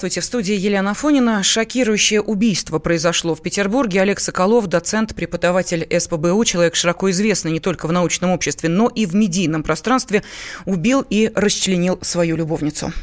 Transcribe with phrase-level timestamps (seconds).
[0.00, 1.42] Здравствуйте, в студии Елена Фонина.
[1.42, 4.00] Шокирующее убийство произошло в Петербурге.
[4.00, 9.04] Олег Соколов, доцент, преподаватель СПБУ, человек широко известный не только в научном обществе, но и
[9.04, 10.22] в медийном пространстве,
[10.64, 12.94] убил и расчленил свою любовницу.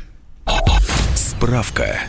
[1.13, 1.99] Справка.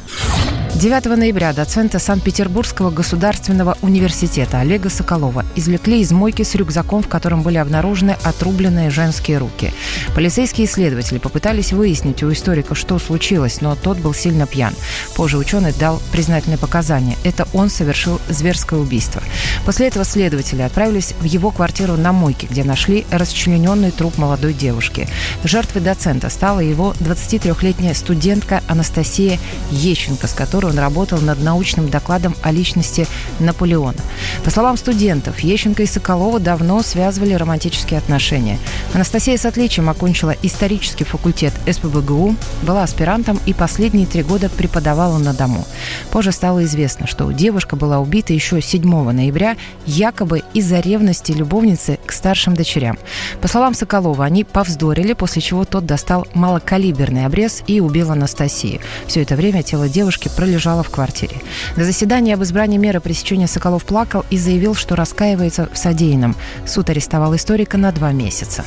[0.78, 7.42] 9 ноября доцента Санкт-Петербургского государственного университета Олега Соколова извлекли из мойки с рюкзаком, в котором
[7.42, 9.72] были обнаружены отрубленные женские руки.
[10.14, 14.72] Полицейские исследователи попытались выяснить у историка, что случилось, но тот был сильно пьян.
[15.16, 17.16] Позже ученый дал признательные показания.
[17.24, 19.20] Это он совершил зверское убийство.
[19.66, 25.08] После этого следователи отправились в его квартиру на мойке, где нашли расчлененный труп молодой девушки.
[25.42, 29.40] Жертвой доцента стала его 23-летняя студентка Анастасия
[29.72, 33.06] Ещенко, с которой он работал над научным докладом о личности
[33.38, 33.98] Наполеона.
[34.44, 38.58] По словам студентов, Ещенко и Соколова давно связывали романтические отношения.
[38.94, 45.32] Анастасия с отличием окончила исторический факультет СПБГУ, была аспирантом и последние три года преподавала на
[45.32, 45.66] дому.
[46.10, 52.12] Позже стало известно, что девушка была убита еще 7 ноября, якобы из-за ревности любовницы к
[52.12, 52.98] старшим дочерям.
[53.40, 58.80] По словам Соколова, они повздорили, после чего тот достал малокалиберный обрез и убил Анастасию.
[59.06, 61.36] Все это время тело девушки пролежало лежала в квартире.
[61.76, 66.34] На заседании об избрании меры пресечения Соколов плакал и заявил, что раскаивается в содеянном.
[66.66, 68.64] Суд арестовал историка на два месяца.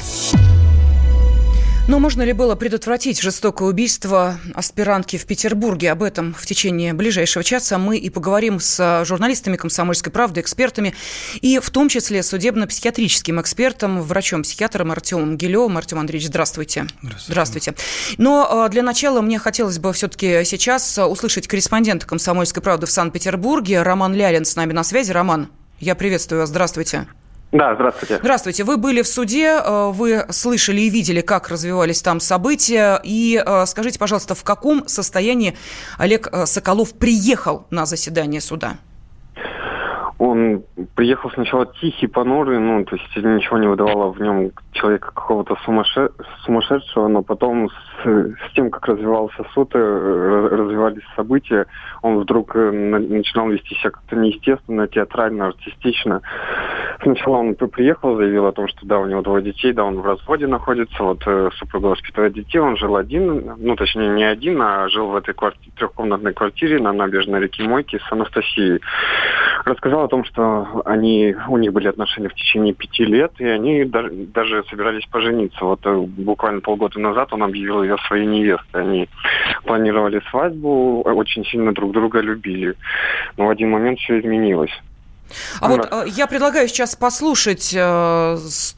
[1.88, 5.92] Но можно ли было предотвратить жестокое убийство аспирантки в Петербурге?
[5.92, 10.94] Об этом в течение ближайшего часа мы и поговорим с журналистами «Комсомольской правды», экспертами,
[11.42, 15.78] и в том числе судебно-психиатрическим экспертом, врачом-психиатром Артемом Гилевым.
[15.78, 16.88] Артем Андреевич, здравствуйте.
[17.02, 17.26] Здравствуйте.
[17.28, 17.74] Здравствуйте.
[18.18, 23.82] Но а, для начала мне хотелось бы все-таки сейчас услышать корреспондента «Комсомольской правды» в Санкт-Петербурге.
[23.82, 25.12] Роман Лялин с нами на связи.
[25.12, 26.50] Роман, я приветствую вас.
[26.50, 27.08] Здравствуйте.
[27.52, 28.18] Да, здравствуйте.
[28.18, 28.64] Здравствуйте.
[28.64, 33.00] Вы были в суде, э, вы слышали и видели, как развивались там события.
[33.04, 35.58] И э, скажите, пожалуйста, в каком состоянии
[35.98, 38.78] Олег э, Соколов приехал на заседание суда?
[40.18, 40.64] Он
[40.96, 46.12] приехал сначала тихий, понурый, ну, то есть ничего не выдавало в нем человека какого-то сумасше...
[46.46, 47.70] сумасшедшего, но потом
[48.04, 51.66] с, с тем, как развивался суд, развивались события,
[52.02, 56.22] он вдруг начинал вести себя как-то неестественно, театрально, артистично.
[57.02, 60.06] Сначала он приехал, заявил о том, что да, у него двое детей, да, он в
[60.06, 64.88] разводе находится, вот э, супруга воспитывает детей, он жил один, ну, точнее, не один, а
[64.90, 68.82] жил в этой квартире, трехкомнатной квартире на набережной реки Мойки с Анастасией.
[69.66, 73.86] Рассказал о том, что они, у них были отношения в течение пяти лет, и они
[73.86, 75.64] даже, даже собирались пожениться.
[75.66, 78.82] Вот э, буквально полгода назад он объявил ее своей невестой.
[78.82, 79.10] Они
[79.64, 82.76] планировали свадьбу, очень сильно друг друга любили.
[83.38, 84.72] Но в один момент все изменилось.
[85.60, 88.38] А вот э, я предлагаю сейчас послушать, э,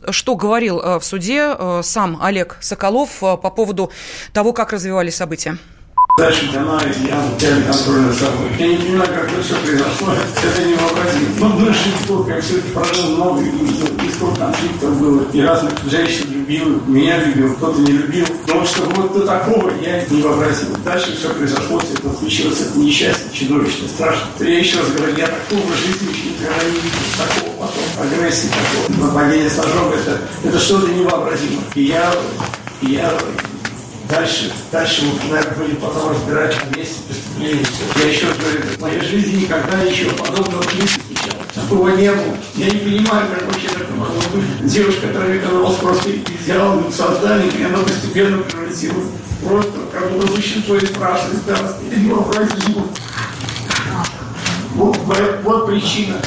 [0.10, 3.92] что говорил э, в суде сам Олег Соколов по поводу
[4.34, 5.58] того, как развивались события.
[6.16, 8.48] Дальше она, я теряли контроль над собой.
[8.60, 10.14] Я не понимаю, как это все произошло.
[10.14, 11.28] Это невообразимо.
[11.40, 15.24] Ну, дальше сколько я все это прожил, много и сколько конфликтов было.
[15.34, 18.28] И разных женщин любил, меня любил, кто-то не любил.
[18.48, 20.68] Но чтобы вот до такого я не вообразил.
[20.86, 22.62] Дальше все произошло, все это случилось.
[22.62, 24.28] Это несчастье, чудовищно, страшно.
[24.40, 27.00] Я еще раз говорю, я такого жизни еще никогда не видел.
[27.18, 29.08] Такого потом, агрессии такого.
[29.08, 31.64] Нападение с ножом, это, это что-то невообразимое.
[31.74, 32.14] И я,
[32.84, 33.12] я
[34.10, 37.66] Дальше, дальше мы, наверное, будем потом разбирать на месте преступления.
[37.96, 41.40] Я еще говорю, в моей жизни никогда еще подобного не встречал.
[41.56, 42.38] Такого не было.
[42.56, 44.72] Я не понимаю, как вообще такое могло быть.
[44.72, 49.08] Девушка, которая оказалась просто идеалом создания, и она постепенно превратилась
[49.44, 51.86] просто как бы существо из страшной страсти.
[51.90, 52.88] Это невообразимо.
[54.76, 54.98] Вот,
[55.44, 56.22] вот причина.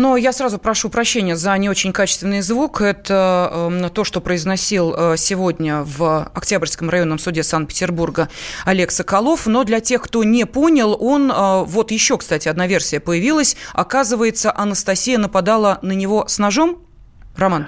[0.00, 2.80] Но я сразу прошу прощения за не очень качественный звук.
[2.80, 8.30] Это э, то, что произносил э, сегодня в Октябрьском районном суде Санкт-Петербурга
[8.64, 9.46] Олег Соколов.
[9.46, 11.30] Но для тех, кто не понял, он...
[11.30, 13.58] Э, вот еще, кстати, одна версия появилась.
[13.74, 16.78] Оказывается, Анастасия нападала на него с ножом?
[17.36, 17.66] Роман?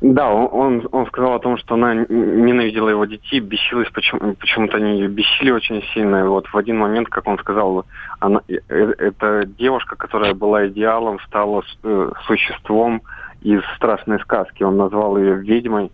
[0.00, 5.00] Да, он, он сказал о том, что она ненавидела его детей, бесилась, почему, почему-то они
[5.00, 6.20] ее бесили очень сильно.
[6.20, 7.84] И вот в один момент, как он сказал,
[8.20, 13.02] она, э, э, эта девушка, которая была идеалом, стала э, существом
[13.40, 14.62] из страшной сказки.
[14.62, 15.90] Он назвал ее ведьмой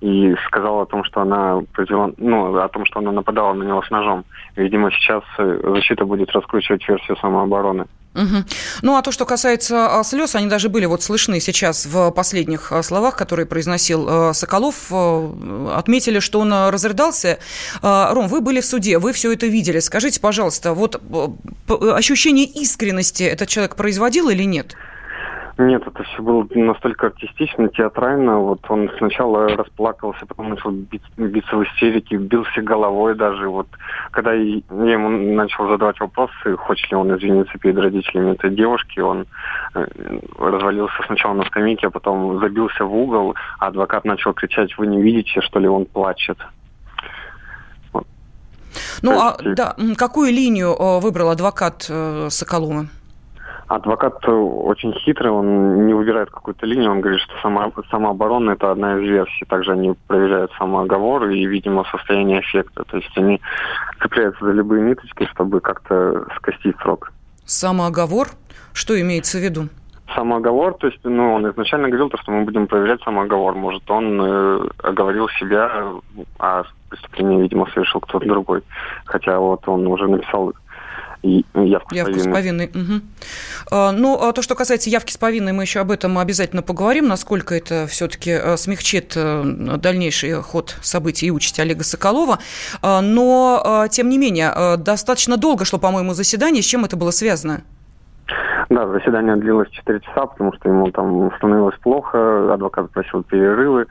[0.00, 3.82] и сказал о том, что она произвела, ну, о том, что она нападала на него
[3.82, 4.24] с ножом.
[4.54, 7.86] Видимо, сейчас защита будет раскручивать версию самообороны.
[8.16, 8.44] Угу.
[8.82, 12.72] Ну, а то, что касается а, слез, они даже были вот слышны сейчас в последних
[12.72, 14.90] а, словах, которые произносил а, Соколов.
[14.90, 17.38] Отметили, что он разрыдался.
[17.82, 19.80] Ром, вы были в суде, вы все это видели.
[19.80, 21.00] Скажите, пожалуйста, вот
[21.68, 24.74] ощущение искренности этот человек производил или нет?
[25.58, 28.40] Нет, это все было настолько артистично, театрально.
[28.40, 33.48] Вот он сначала расплакался, потом начал биться, биться в истерике, бился головой даже.
[33.48, 33.66] Вот
[34.10, 39.26] когда я ему начал задавать вопросы, хочет ли он извиниться перед родителями этой девушки, он
[39.74, 39.86] э,
[40.38, 45.00] развалился сначала на скамейке, а потом забился в угол, а адвокат начал кричать, вы не
[45.00, 46.36] видите, что ли он плачет.
[49.00, 52.88] Ну, а да, какую линию э, выбрал адвокат э, Соколова?
[53.68, 58.96] Адвокат очень хитрый, он не выбирает какую-то линию, он говорит, что само, самооборона– это одна
[58.98, 59.44] из версий.
[59.46, 62.84] Также они проверяют самооговор и, видимо, состояние эффекта.
[62.84, 63.40] То есть они
[64.00, 67.10] цепляются за любые ниточки, чтобы как-то скостить срок.
[67.44, 68.28] Самооговор?
[68.72, 69.68] Что имеется в виду?
[70.14, 73.56] Самооговор, то есть, ну, он изначально говорил, то, что мы будем проверять самооговор.
[73.56, 75.90] Может, он э, оговорил себя,
[76.38, 78.62] а преступление, видимо, совершил кто-то другой.
[79.06, 80.52] Хотя вот он уже написал
[81.22, 82.66] явку, явку с повинной.
[82.66, 83.00] Угу.
[83.70, 87.08] А, ну, а то, что касается явки с повинной, мы еще об этом обязательно поговорим,
[87.08, 92.38] насколько это все-таки а, смягчит э, дальнейший ход событий и участь Олега Соколова.
[92.82, 96.62] Но, тем не менее, достаточно долго шло, по-моему, заседание.
[96.62, 97.62] С чем это было связано?
[98.68, 103.86] Да, заседание длилось 4 часа, потому что ему там становилось плохо, адвокат просил перерывы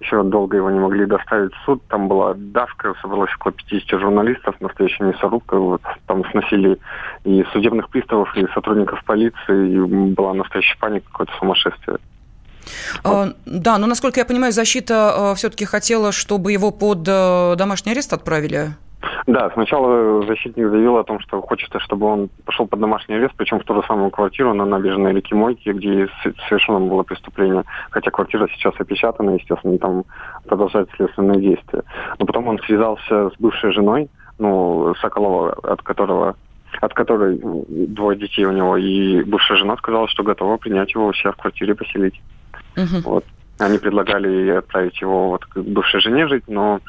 [0.00, 1.82] еще долго его не могли доставить в суд.
[1.88, 5.56] Там была давка, собралось около 50 журналистов, настоящая мясорубка.
[5.56, 6.78] Вот, там сносили
[7.24, 9.72] и судебных приставов, и сотрудников полиции.
[9.72, 9.78] И
[10.12, 11.98] была настоящая паника, какое-то сумасшествие.
[13.04, 17.92] А, да, но, насколько я понимаю, защита а, все-таки хотела, чтобы его под а, домашний
[17.92, 18.74] арест отправили?
[19.26, 23.58] Да, сначала защитник заявил о том, что хочет, чтобы он пошел под домашний арест, причем
[23.58, 26.08] в ту же самую квартиру на набережной реки Мойки, где
[26.48, 27.64] совершено было преступление.
[27.90, 30.04] Хотя квартира сейчас опечатана, естественно, там
[30.46, 31.82] продолжают следственные действия.
[32.20, 34.08] Но потом он связался с бывшей женой,
[34.38, 36.36] ну, Соколова, от которого
[36.80, 41.12] от которой двое детей у него, и бывшая жена сказала, что готова принять его у
[41.14, 42.20] себя в квартире поселить.
[42.76, 43.02] Uh-huh.
[43.04, 43.24] Вот.
[43.58, 46.80] Они предлагали отправить его вот к бывшей жене жить, но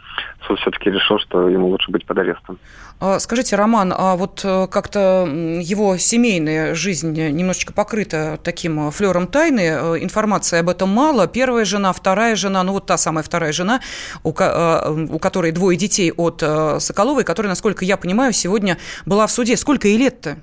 [0.46, 2.60] суд все-таки решил, что ему лучше быть под арестом.
[3.00, 9.62] А, скажите, Роман, а вот э, как-то его семейная жизнь немножечко покрыта таким флером тайны,
[9.62, 11.28] э, информации об этом мало.
[11.28, 13.80] Первая жена, вторая жена, ну вот та самая вторая жена,
[14.24, 16.44] у, э, у которой двое детей от
[16.80, 19.56] Соколовой, которая, насколько я понимаю, сегодня была в суде.
[19.56, 20.38] Сколько ей лет-то?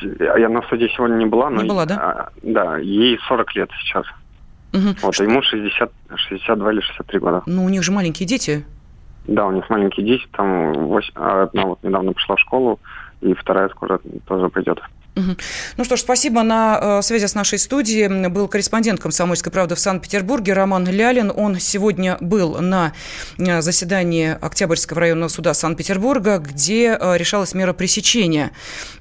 [0.00, 1.62] Я на суде сегодня не была, но...
[1.62, 1.96] Не была, да?
[1.96, 4.06] А, да, ей 40 лет сейчас.
[4.76, 4.96] Угу.
[5.02, 7.42] Вот, ему 60, 62 или 63 года.
[7.46, 8.64] Ну, у них же маленькие дети.
[9.26, 12.78] Да, у них маленькие дети, там 8, одна вот недавно пришла в школу,
[13.20, 14.80] и вторая скоро тоже придет.
[15.16, 16.42] Ну что ж, спасибо.
[16.42, 21.32] На э, связи с нашей студией был корреспондент «Комсомольской правды» в Санкт-Петербурге Роман Лялин.
[21.34, 22.92] Он сегодня был на
[23.38, 28.50] э, заседании Октябрьского районного суда Санкт-Петербурга, где э, решалась мера пресечения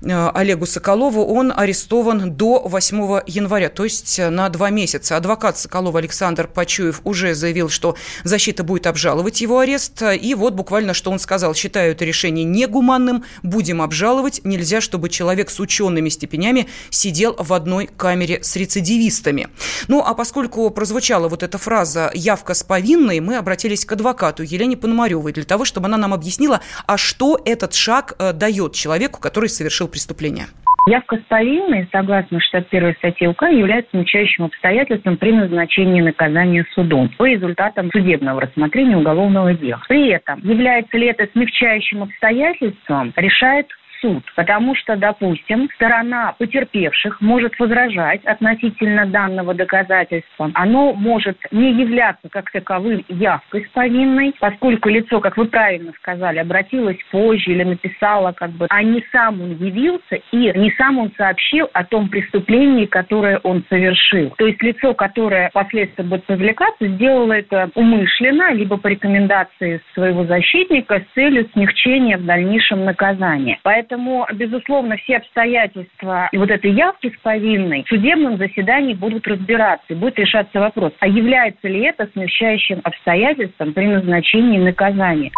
[0.01, 1.25] Олегу Соколову.
[1.25, 5.17] Он арестован до 8 января, то есть на два месяца.
[5.17, 10.01] Адвокат Соколова Александр Почуев уже заявил, что защита будет обжаловать его арест.
[10.01, 11.53] И вот буквально, что он сказал.
[11.53, 14.39] Считаю это решение негуманным, будем обжаловать.
[14.45, 19.47] Нельзя, чтобы человек с учеными учеными степенями сидел в одной камере с рецидивистами.
[19.87, 24.77] Ну, а поскольку прозвучала вот эта фраза «явка с повинной», мы обратились к адвокату Елене
[24.77, 29.49] Пономаревой для того, чтобы она нам объяснила, а что этот шаг э, дает человеку, который
[29.49, 30.45] совершил преступление.
[30.87, 37.25] Явка с повинной, согласно 61 статье УК, является смягчающим обстоятельством при назначении наказания судом по
[37.25, 39.81] результатам судебного рассмотрения уголовного дела.
[39.87, 43.65] При этом, является ли это смягчающим обстоятельством, решает
[44.05, 50.51] суд, потому что, допустим, сторона потерпевших может возражать относительно данного доказательства.
[50.53, 56.39] Оно может не являться как таковым явкой с повинной, поскольку лицо, как вы правильно сказали,
[56.39, 61.11] обратилось позже или написало, как бы, а не сам он явился и не сам он
[61.17, 64.31] сообщил о том преступлении, которое он совершил.
[64.37, 70.99] То есть лицо, которое впоследствии будет привлекаться, сделало это умышленно, либо по рекомендации своего защитника
[70.99, 73.59] с целью смягчения в дальнейшем наказания.
[73.63, 79.25] Поэтому Поэтому, безусловно, все обстоятельства и вот этой явки с повинной в судебном заседании будут
[79.25, 85.31] разбираться будет решаться вопрос, а является ли это смягчающим обстоятельством при назначении наказания.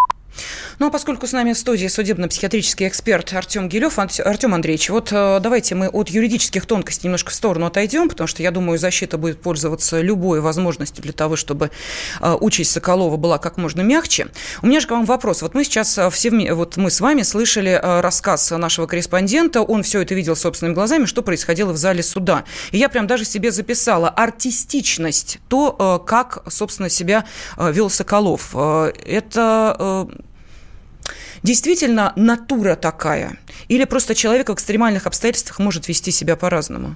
[0.79, 5.39] Ну, а поскольку с нами в студии судебно-психиатрический эксперт Артем Гилев, Артем Андреевич, вот э,
[5.41, 9.41] давайте мы от юридических тонкостей немножко в сторону отойдем, потому что, я думаю, защита будет
[9.41, 11.71] пользоваться любой возможностью для того, чтобы
[12.21, 14.27] э, участь Соколова была как можно мягче.
[14.61, 15.41] У меня же к вам вопрос.
[15.41, 20.01] Вот мы сейчас э, все, вот мы с вами слышали рассказ нашего корреспондента, он все
[20.01, 22.43] это видел собственными глазами, что происходило в зале суда.
[22.71, 27.25] И я прям даже себе записала артистичность, то, как, собственно, себя
[27.57, 28.55] вел Соколов.
[28.55, 30.07] Это
[31.47, 33.37] действительно натура такая?
[33.69, 36.95] Или просто человек в экстремальных обстоятельствах может вести себя по-разному?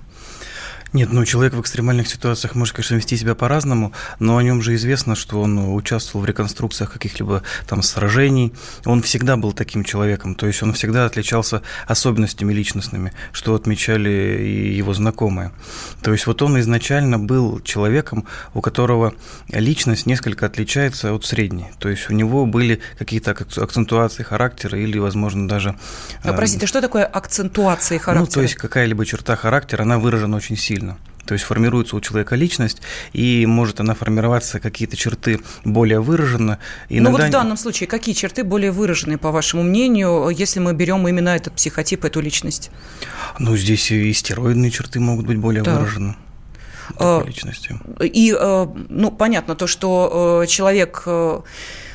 [0.94, 4.76] Нет, ну человек в экстремальных ситуациях может, конечно, вести себя по-разному, но о нем же
[4.76, 8.54] известно, что он участвовал в реконструкциях каких-либо там сражений.
[8.84, 14.10] Он всегда был таким человеком, то есть он всегда отличался особенностями личностными, что отмечали
[14.42, 15.54] и его знакомые.
[16.02, 19.14] То есть вот он изначально был человеком, у которого
[19.48, 21.68] личность несколько отличается от средней.
[21.80, 25.78] То есть у него были какие-то акцентуации характера или, возможно, даже...
[26.24, 28.26] А, простите, что такое акцентуации характера?
[28.26, 30.98] Ну, то есть какая-либо черта характера, она выражена очень сильно сильно.
[31.26, 32.82] То есть формируется у человека личность,
[33.14, 36.58] и может она формироваться какие-то черты более выраженно.
[36.90, 37.12] Иногда...
[37.12, 41.08] Ну вот в данном случае какие черты более выраженные, по вашему мнению, если мы берем
[41.08, 42.72] именно этот психотип, эту личность?
[43.40, 45.78] Ну, здесь и стероидные черты могут быть более так.
[45.78, 46.16] выражены
[46.98, 47.80] а, личности.
[48.02, 51.04] И, э, ну, понятно, то, что э, человек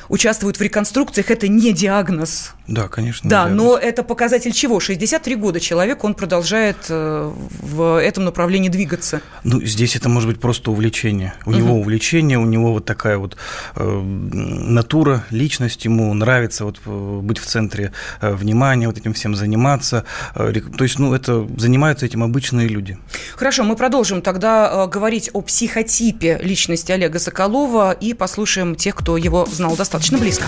[0.08, 3.30] участвует в реконструкциях, это не диагноз да, конечно.
[3.30, 4.80] Да, но это показатель чего?
[4.80, 7.32] 63 года человек, он продолжает э,
[7.62, 9.20] в этом направлении двигаться.
[9.44, 11.34] Ну, здесь это может быть просто увлечение.
[11.44, 11.58] У угу.
[11.58, 13.36] него увлечение, у него вот такая вот
[13.76, 19.36] э, натура, личность, ему нравится вот э, быть в центре э, внимания, вот этим всем
[19.36, 20.04] заниматься.
[20.34, 22.98] То есть, ну, это занимаются этим обычные люди.
[23.36, 29.46] Хорошо, мы продолжим тогда говорить о психотипе личности Олега Соколова и послушаем тех, кто его
[29.46, 30.45] знал достаточно близко.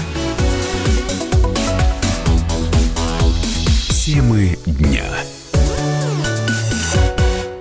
[3.88, 4.58] Темы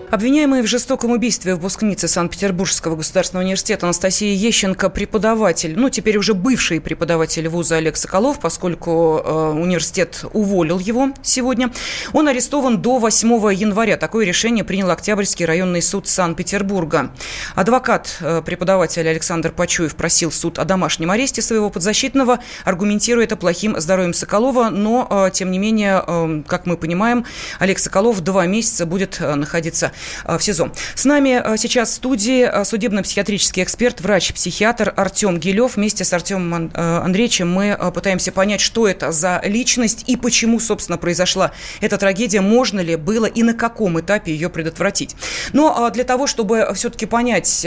[0.09, 6.79] Обвиняемая в жестоком убийстве выпускницы Санкт-Петербургского государственного университета Анастасия Ещенко, преподаватель, ну, теперь уже бывший
[6.79, 11.73] преподаватель вуза Олег Соколов, поскольку э, университет уволил его сегодня,
[12.13, 13.97] он арестован до 8 января.
[13.97, 17.11] Такое решение принял Октябрьский районный суд Санкт-Петербурга.
[17.55, 23.77] Адвокат э, преподавателя Александр Пачуев просил суд о домашнем аресте своего подзащитного, аргументируя это плохим
[23.77, 27.25] здоровьем Соколова, но, э, тем не менее, э, как мы понимаем,
[27.59, 29.91] Олег Соколов два месяца будет э, находиться
[30.25, 30.71] в СИЗО.
[30.95, 35.75] С нами э, сейчас в студии э, судебно-психиатрический эксперт, врач-психиатр Артем Гилев.
[35.75, 41.51] Вместе с Артемом Андреевичем мы пытаемся понять, что это за личность и почему, собственно, произошла
[41.81, 45.15] эта трагедия, можно ли было и на каком этапе ее предотвратить.
[45.53, 47.65] Но для того, чтобы все-таки понять,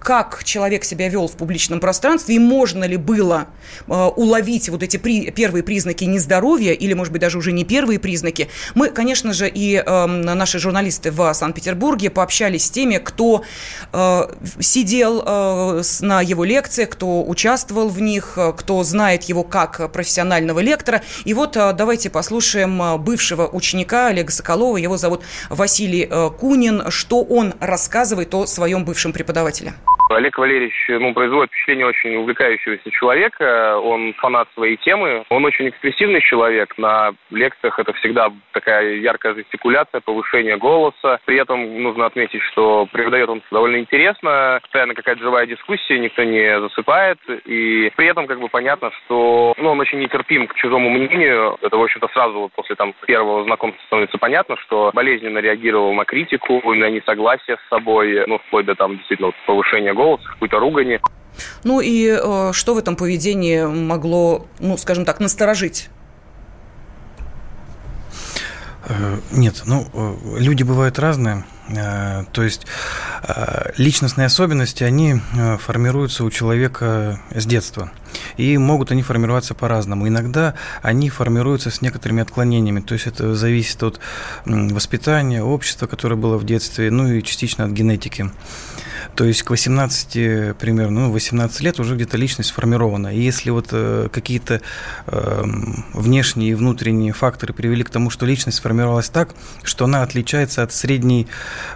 [0.00, 3.46] как человек себя вел в публичном пространстве и можно ли было
[3.86, 8.48] уловить вот эти при, первые признаки нездоровья или, может быть, даже уже не первые признаки,
[8.74, 13.42] мы, конечно же, и э, наши журналисты в Санкт-Петербурге Санкт-Петербурге, пообщались с теми, кто
[13.92, 14.22] э,
[14.60, 20.60] сидел э, на его лекциях, кто участвовал в них, э, кто знает его как профессионального
[20.60, 21.02] лектора.
[21.24, 26.90] И вот э, давайте послушаем э, бывшего ученика Олега Соколова, его зовут Василий э, Кунин,
[26.90, 29.74] что он рассказывает о своем бывшем преподавателе.
[30.10, 33.78] Олег Валерьевич ну, производит впечатление очень увлекающегося человека.
[33.78, 35.24] Он фанат своей темы.
[35.28, 36.76] Он очень экспрессивный человек.
[36.78, 41.20] На лекциях это всегда такая яркая жестикуляция, повышение голоса.
[41.26, 44.58] При этом нужно отметить, что преподает он довольно интересно.
[44.62, 47.18] Постоянно какая-то живая дискуссия, никто не засыпает.
[47.44, 51.56] И при этом как бы понятно, что ну, он очень нетерпим к чужому мнению.
[51.62, 56.04] Это, в общем-то, сразу вот после там, первого знакомства становится понятно, что болезненно реагировал на
[56.04, 61.00] критику, на несогласие с собой, ну, вплоть до там действительно повышения голос, какой-то ругани.
[61.64, 65.90] Ну и э, что в этом поведении могло, ну, скажем так, насторожить?
[68.90, 71.44] Э, нет, ну, э, люди бывают разные.
[71.68, 72.66] Э, то есть
[73.76, 75.20] личностные особенности, они
[75.58, 77.92] формируются у человека с детства.
[78.36, 80.08] И могут они формироваться по-разному.
[80.08, 82.80] Иногда они формируются с некоторыми отклонениями.
[82.80, 84.00] То есть это зависит от
[84.44, 88.30] воспитания, общества, которое было в детстве, ну и частично от генетики.
[89.14, 93.14] То есть к 18 примерно, ну, 18 лет уже где-то личность сформирована.
[93.14, 94.60] И если вот э, какие-то
[95.06, 95.44] э,
[95.92, 100.72] внешние и внутренние факторы привели к тому, что личность сформировалась так, что она отличается от
[100.72, 101.26] средней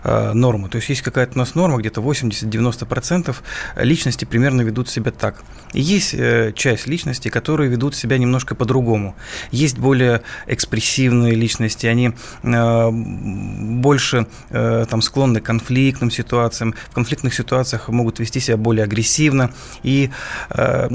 [0.04, 0.68] э, нормы.
[0.68, 3.34] То есть есть какая-то у нас норма, где-то 80-90%
[3.76, 5.42] личности примерно ведут себя так.
[5.72, 9.16] И есть э, часть личности, которые ведут себя немножко по-другому.
[9.50, 12.12] Есть более экспрессивные личности, они
[12.42, 16.74] э, больше э, там склонны к конфликтным ситуациям.
[16.90, 19.50] В конфликт конфликтных ситуациях могут вести себя более агрессивно.
[19.82, 20.10] И
[20.50, 20.88] э,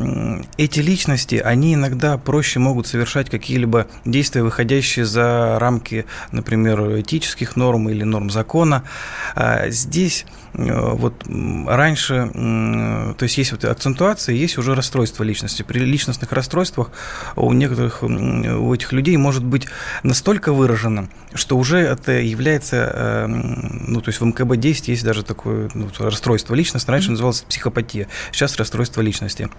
[0.57, 7.89] эти личности, они иногда проще могут совершать какие-либо действия, выходящие за рамки, например, этических норм
[7.89, 8.83] или норм закона.
[9.35, 11.25] А здесь Э, вот
[11.67, 15.63] раньше, то есть есть вот акцентуация, есть уже расстройство личности.
[15.63, 16.91] При личностных расстройствах
[17.35, 19.67] у некоторых, у этих людей может быть
[20.03, 25.69] настолько выражено, что уже это является, э, ну, то есть в МКБ-10 есть даже такое
[25.73, 29.49] ну, расстройство личности, раньше называлось психопатия, сейчас расстройство личности.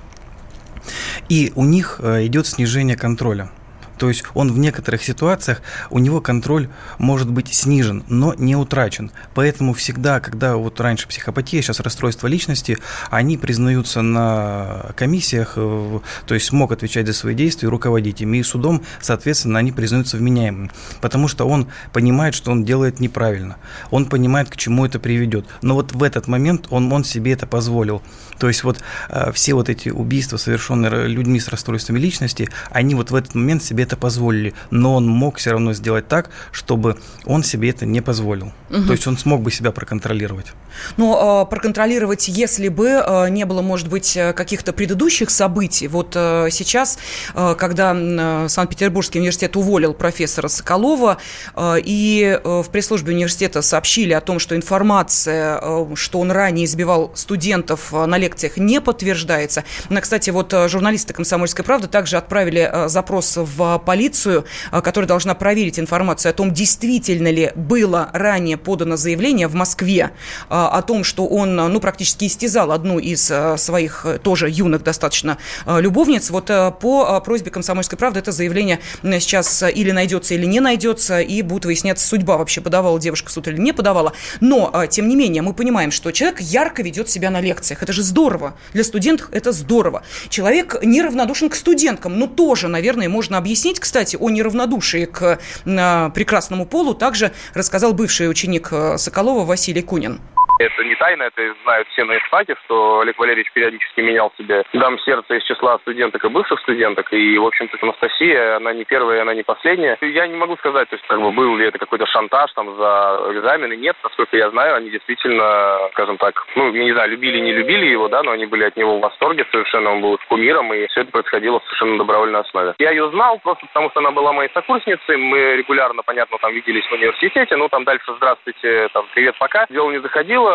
[1.28, 3.50] И у них э, идет снижение контроля.
[4.00, 9.12] То есть он в некоторых ситуациях, у него контроль может быть снижен, но не утрачен.
[9.34, 12.78] Поэтому всегда, когда вот раньше психопатия, сейчас расстройство личности,
[13.10, 18.42] они признаются на комиссиях, э, то есть смог отвечать за свои действия, руководить ими, и
[18.42, 20.70] судом, соответственно, они признаются вменяемыми.
[21.02, 23.58] Потому что он понимает, что он делает неправильно.
[23.90, 25.44] Он понимает, к чему это приведет.
[25.60, 28.00] Но вот в этот момент он, он себе это позволил.
[28.38, 28.80] То есть вот
[29.10, 33.62] э, все вот эти убийства, совершенные людьми с расстройствами личности, они вот в этот момент
[33.62, 34.54] себе позволили.
[34.70, 38.52] Но он мог все равно сделать так, чтобы он себе это не позволил.
[38.70, 38.84] Угу.
[38.84, 40.52] То есть он смог бы себя проконтролировать.
[40.96, 45.88] Но э, проконтролировать, если бы э, не было, может быть, э, каких-то предыдущих событий.
[45.88, 46.98] Вот э, сейчас,
[47.34, 51.18] э, когда э, Санкт-Петербургский университет уволил профессора Соколова,
[51.54, 56.66] э, и э, в пресс-службе университета сообщили о том, что информация, э, что он ранее
[56.66, 59.64] избивал студентов э, на лекциях, не подтверждается.
[59.88, 65.34] Но, кстати, вот э, журналисты «Комсомольской правды» также отправили запрос в полицию, э, которая должна
[65.34, 70.10] проверить информацию о том, действительно ли было ранее подано заявление в Москве
[70.48, 76.30] о том, что он, ну, практически истязал одну из своих тоже юных достаточно любовниц.
[76.30, 81.64] Вот по просьбе «Комсомольской правды» это заявление сейчас или найдется, или не найдется, и будет
[81.64, 84.12] выясняться судьба вообще, подавала девушка в суд или не подавала.
[84.40, 87.82] Но, тем не менее, мы понимаем, что человек ярко ведет себя на лекциях.
[87.82, 88.54] Это же здорово.
[88.72, 90.02] Для студентов это здорово.
[90.28, 92.18] Человек неравнодушен к студенткам.
[92.18, 98.28] Ну, тоже, наверное, можно объяснить, кстати, о неравнодушии к э, прекрасному полу также рассказал бывший
[98.28, 100.20] ученик э, Соколова Василий Кунин.
[100.60, 104.98] Это не тайна, это знают все на эстаде, что Олег Валерьевич периодически менял себе дам
[104.98, 107.10] сердца из числа студенток и бывших студенток.
[107.14, 109.96] И, в общем-то, Анастасия, она не первая, она не последняя.
[110.02, 113.20] Я не могу сказать, то есть, как бы, был ли это какой-то шантаж там за
[113.30, 113.74] экзамены.
[113.74, 118.08] Нет, насколько я знаю, они действительно, скажем так, ну, не знаю, любили, не любили его,
[118.08, 121.10] да, но они были от него в восторге совершенно, он был кумиром, и все это
[121.10, 122.74] происходило совершенно на добровольной основе.
[122.78, 126.84] Я ее знал просто потому, что она была моей сокурсницей, мы регулярно, понятно, там виделись
[126.84, 129.64] в университете, ну, там дальше здравствуйте, там, привет, пока.
[129.70, 130.49] Дело не заходило,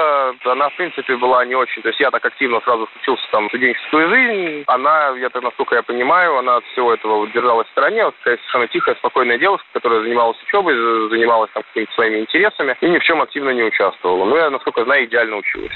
[0.46, 1.82] она, в принципе, была не очень...
[1.82, 4.64] То есть я так активно сразу включился там, в студенческую жизнь.
[4.68, 8.06] Она, я так, насколько я понимаю, она от всего этого держалась в стороне.
[8.06, 10.76] Вот такая совершенно тихая, спокойная девушка, которая занималась учебой,
[11.10, 14.26] занималась там какими-то своими интересами и ни в чем активно не участвовала.
[14.26, 15.76] Ну, я, насколько знаю, идеально училась.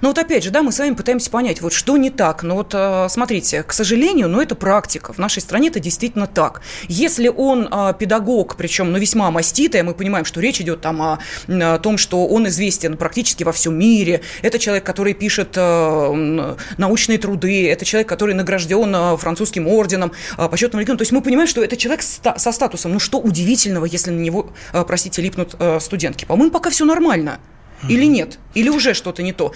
[0.00, 2.42] Ну, вот опять же, да, мы с вами пытаемся понять, вот что не так.
[2.42, 5.12] Ну, вот э, смотрите, к сожалению, ну, это практика.
[5.12, 6.62] В нашей стране это действительно так.
[6.88, 11.18] Если он э, педагог, причем, ну, весьма маститый, мы понимаем, что речь идет там о,
[11.48, 14.20] о том, что он известен практически во всем мире.
[14.42, 17.68] Это человек, который пишет э, научные труды.
[17.70, 20.98] Это человек, который награжден э, французским орденом, э, почетным легионом.
[20.98, 22.92] То есть мы понимаем, что это человек со статусом.
[22.92, 24.52] Ну что удивительного, если на него,
[24.86, 26.24] простите, липнут студентки?
[26.24, 27.38] По-моему, пока все нормально.
[27.88, 28.38] Или нет?
[28.54, 29.52] Или уже что-то не то?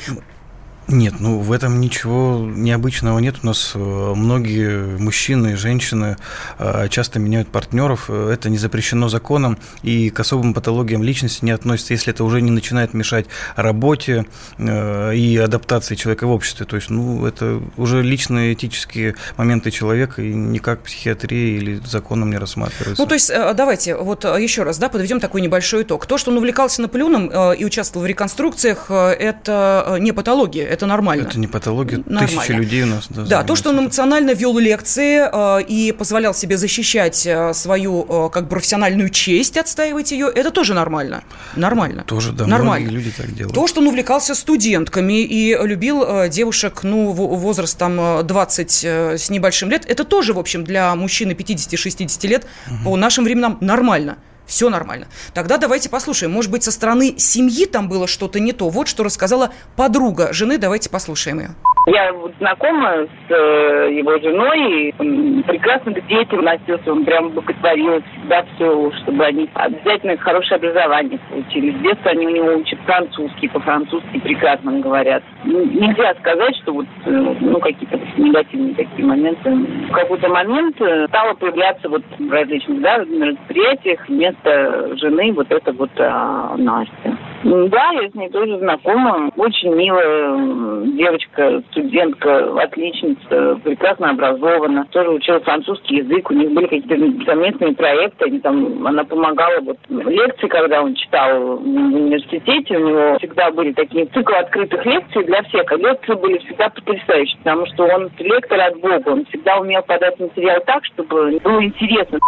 [0.89, 3.37] Нет, ну в этом ничего необычного нет.
[3.43, 6.17] У нас э, многие мужчины и женщины
[6.59, 8.09] э, часто меняют партнеров.
[8.09, 12.53] Это не запрещено законом и к особым патологиям личности не относится, если это уже не
[12.53, 14.27] начинает мешать работе
[14.59, 16.67] э, и адаптации человека в обществе.
[16.67, 22.39] То есть, ну, это уже личные этические моменты человека и никак психиатрия или законом не
[22.39, 23.03] рассматривается.
[23.03, 26.07] Ну, то есть, давайте вот еще раз, да, подведем такой небольшой итог.
[26.07, 31.23] То, что он увлекался Наполеоном и участвовал в реконструкциях, это не патология, это нормально.
[31.23, 32.29] Это не патология, нормально.
[32.29, 33.07] тысячи людей у нас.
[33.09, 38.07] Да, да то, что он эмоционально вел лекции э, и позволял себе защищать э, свою
[38.09, 41.25] э, как профессиональную честь, отстаивать ее, это тоже нормально.
[41.57, 42.05] Нормально.
[42.05, 42.89] Тоже, да, нормально.
[42.91, 43.55] люди так делают.
[43.55, 49.71] То, что он увлекался студентками и любил девушек, ну, возраст там 20 э, с небольшим
[49.71, 52.85] лет, это тоже, в общем, для мужчины 50-60 лет угу.
[52.85, 55.07] по нашим временам нормально все нормально.
[55.35, 56.33] Тогда давайте послушаем.
[56.33, 58.69] Может быть, со стороны семьи там было что-то не то.
[58.69, 60.59] Вот что рассказала подруга жены.
[60.59, 61.51] Давайте послушаем ее.
[61.87, 68.45] Я знакома с э, его женой, и прекрасно к детям относился, он прям боготворил всегда
[68.55, 71.71] все, чтобы они обязательно хорошее образование получили.
[71.79, 75.23] С детства они у него учат французский, по-французски прекрасно говорят.
[75.45, 79.51] Нельзя сказать, что вот э, ну, какие-то негативные такие моменты.
[79.89, 84.09] В какой-то момент э, стало появляться вот в различных да, мероприятиях
[84.47, 87.19] вместо жены вот это вот а, Настя.
[87.45, 89.31] Да, я с ней тоже знакома.
[89.37, 94.87] Очень милая девочка, студентка, отличница, прекрасно образована.
[94.91, 96.31] Тоже учила французский язык.
[96.31, 98.25] У них были какие-то совместные проекты.
[98.25, 102.79] Они там, она помогала вот лекции, когда он читал в университете.
[102.79, 105.71] У него всегда были такие циклы открытых лекций для всех.
[105.71, 109.09] А лекции были всегда потрясающие, потому что он лектор от Бога.
[109.09, 112.19] Он всегда умел подать материал так, чтобы было интересно.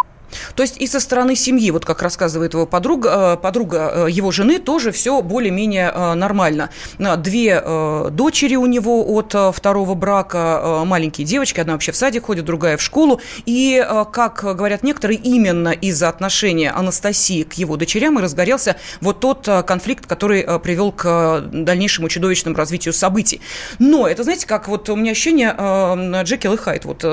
[0.55, 4.31] То есть и со стороны семьи, вот как рассказывает его подруга, э, подруга э, его
[4.31, 6.71] жены, тоже все более-менее э, нормально.
[6.99, 7.61] Две
[8.11, 12.83] дочери у него от второго брака, маленькие девочки, одна вообще в садик ходит, другая в
[12.83, 13.21] школу.
[13.47, 19.49] И, как говорят некоторые, именно из-за отношения Анастасии к его дочерям и разгорелся вот тот
[19.67, 23.41] конфликт, который привел к дальнейшему чудовищному развитию событий.
[23.79, 25.55] Но это, знаете, как вот у меня ощущение
[26.25, 26.85] Джекил и Хайд.
[26.85, 27.05] Вот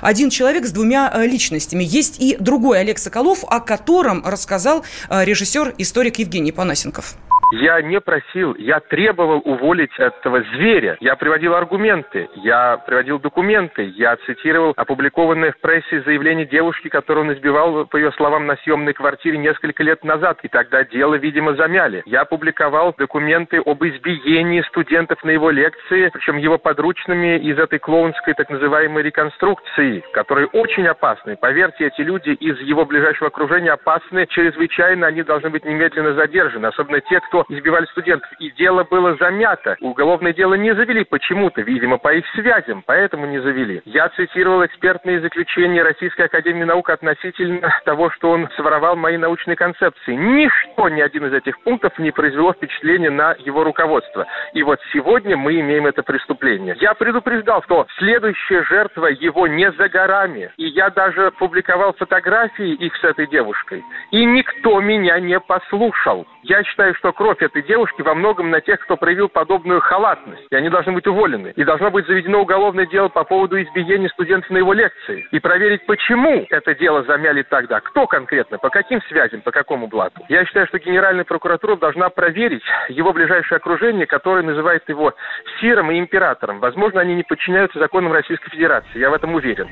[0.00, 1.84] один человек с двумя личностями.
[1.84, 7.16] Есть и другой Олег Соколов, о котором рассказал э, режиссер-историк Евгений Панасенков.
[7.52, 10.96] Я не просил, я требовал уволить этого зверя.
[11.00, 17.32] Я приводил аргументы, я приводил документы, я цитировал опубликованное в прессе заявление девушки, которую он
[17.34, 20.38] избивал, по ее словам, на съемной квартире несколько лет назад.
[20.42, 22.02] И тогда дело, видимо, замяли.
[22.06, 28.34] Я опубликовал документы об избиении студентов на его лекции, причем его подручными из этой клоунской
[28.34, 31.36] так называемой реконструкции, которые очень опасны.
[31.36, 37.00] Поверьте, эти люди из его ближайшего окружения опасны чрезвычайно, они должны быть немедленно задержаны, особенно
[37.00, 38.30] те, кто избивали студентов.
[38.38, 39.76] И дело было замято.
[39.80, 43.82] Уголовное дело не завели почему-то, видимо, по их связям, поэтому не завели.
[43.84, 50.14] Я цитировал экспертные заключения Российской Академии Наук относительно того, что он своровал мои научные концепции.
[50.14, 54.26] Ничто, ни один из этих пунктов не произвело впечатления на его руководство.
[54.52, 56.76] И вот сегодня мы имеем это преступление.
[56.80, 60.50] Я предупреждал, что следующая жертва его не за горами.
[60.56, 63.82] И я даже публиковал фотографии их с этой девушкой.
[64.10, 66.26] И никто меня не послушал.
[66.44, 70.46] Я считаю, что кровь этой девушки во многом на тех, кто проявил подобную халатность.
[70.50, 71.54] И они должны быть уволены.
[71.56, 75.26] И должно быть заведено уголовное дело по поводу избиения студентов на его лекции.
[75.30, 77.80] И проверить, почему это дело замяли тогда.
[77.80, 80.20] Кто конкретно, по каким связям, по какому блату.
[80.28, 85.14] Я считаю, что Генеральная прокуратура должна проверить его ближайшее окружение, которое называет его
[85.62, 86.60] сиром и императором.
[86.60, 88.98] Возможно, они не подчиняются законам Российской Федерации.
[88.98, 89.70] Я в этом уверен.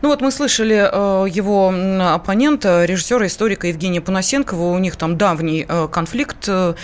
[0.00, 1.70] Ну вот мы слышали э, его
[2.14, 4.70] оппонента, режиссера, историка Евгения Панасенкова.
[4.70, 6.74] У них там давний э, конфликт э,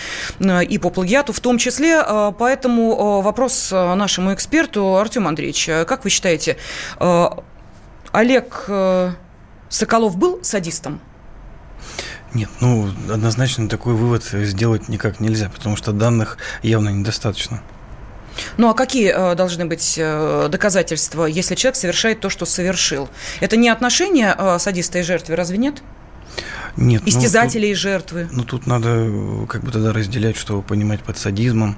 [0.73, 2.03] и по плагиату в том числе.
[2.05, 4.97] Э, поэтому э, вопрос нашему эксперту.
[4.97, 6.57] Артем Андреевич, как вы считаете,
[8.11, 8.69] Олег
[9.69, 10.99] Соколов был садистом?
[12.33, 17.61] Нет, ну, однозначно такой вывод сделать никак нельзя, потому что данных явно недостаточно.
[18.57, 23.09] Ну а какие э, должны быть э, доказательства, если человек совершает то, что совершил?
[23.39, 25.81] Это не отношение э, садиста и жертвы, разве нет?
[26.77, 27.03] Нет.
[27.05, 28.29] Истязателей ну, тут, и жертвы.
[28.31, 31.77] Ну, тут надо э, как бы тогда разделять, что понимать под садизмом.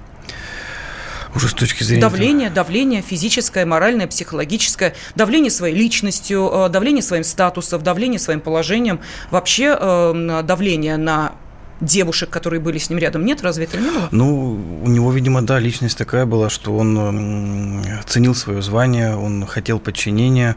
[1.35, 2.01] Уже с точки зрения...
[2.01, 8.99] Давление, давление физическое, моральное, психологическое, давление своей личностью, э, давление своим статусом, давление своим положением,
[9.29, 11.33] вообще э, давление на
[11.81, 13.41] девушек, которые были с ним рядом, нет?
[13.41, 14.09] Разве этого не было?
[14.11, 19.79] Ну, у него, видимо, да, личность такая была, что он ценил свое звание, он хотел
[19.79, 20.55] подчинения.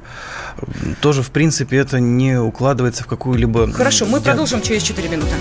[1.01, 3.73] Тоже, в принципе, это не укладывается в какую-либо...
[3.73, 5.35] Хорошо, мы продолжим через 4 минуты.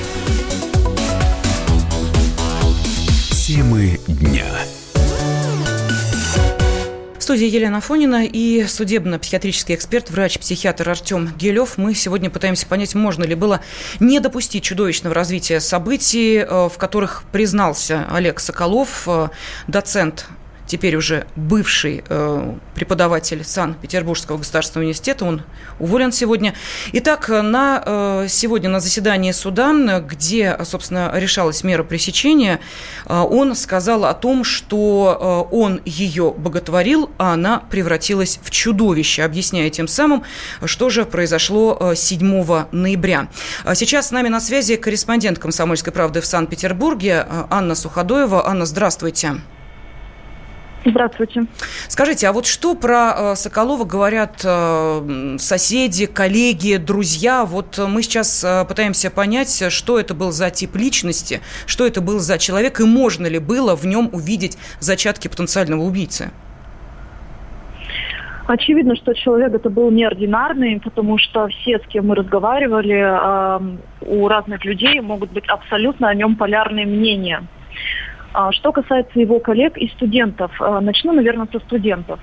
[7.29, 11.77] Студии Елена Фонина и судебно-психиатрический эксперт, врач-психиатр Артем Гелев.
[11.77, 13.61] Мы сегодня пытаемся понять, можно ли было
[13.99, 19.27] не допустить чудовищного развития событий, э, в которых признался Олег Соколов, э,
[19.67, 20.25] доцент
[20.69, 25.25] теперь уже бывший э, преподаватель Санкт-Петербургского государственного университета.
[25.25, 25.41] Он
[25.79, 26.53] уволен сегодня.
[26.93, 32.59] Итак, на, э, сегодня на заседании суда, где, собственно, решалась мера пресечения,
[33.05, 39.23] э, он сказал о том, что э, он ее боготворил, а она превратилась в чудовище,
[39.23, 40.23] объясняя тем самым,
[40.63, 43.27] что же произошло э, 7 ноября.
[43.65, 48.47] А сейчас с нами на связи корреспондент «Комсомольской правды» в Санкт-Петербурге э, Анна Суходоева.
[48.47, 48.99] Анна, здравствуйте.
[48.99, 49.58] Здравствуйте.
[51.87, 57.45] Скажите, а вот что про э, Соколова говорят э, соседи, коллеги, друзья?
[57.45, 62.19] Вот мы сейчас э, пытаемся понять, что это был за тип личности, что это был
[62.19, 66.31] за человек, и можно ли было в нем увидеть зачатки потенциального убийцы?
[68.49, 74.27] Очевидно, что человек это был неординарный, потому что все, с кем мы разговаривали, э, у
[74.27, 77.43] разных людей могут быть абсолютно о нем полярные мнения.
[78.33, 82.19] А, что касается его коллег и студентов, а, начну, наверное, со студентов.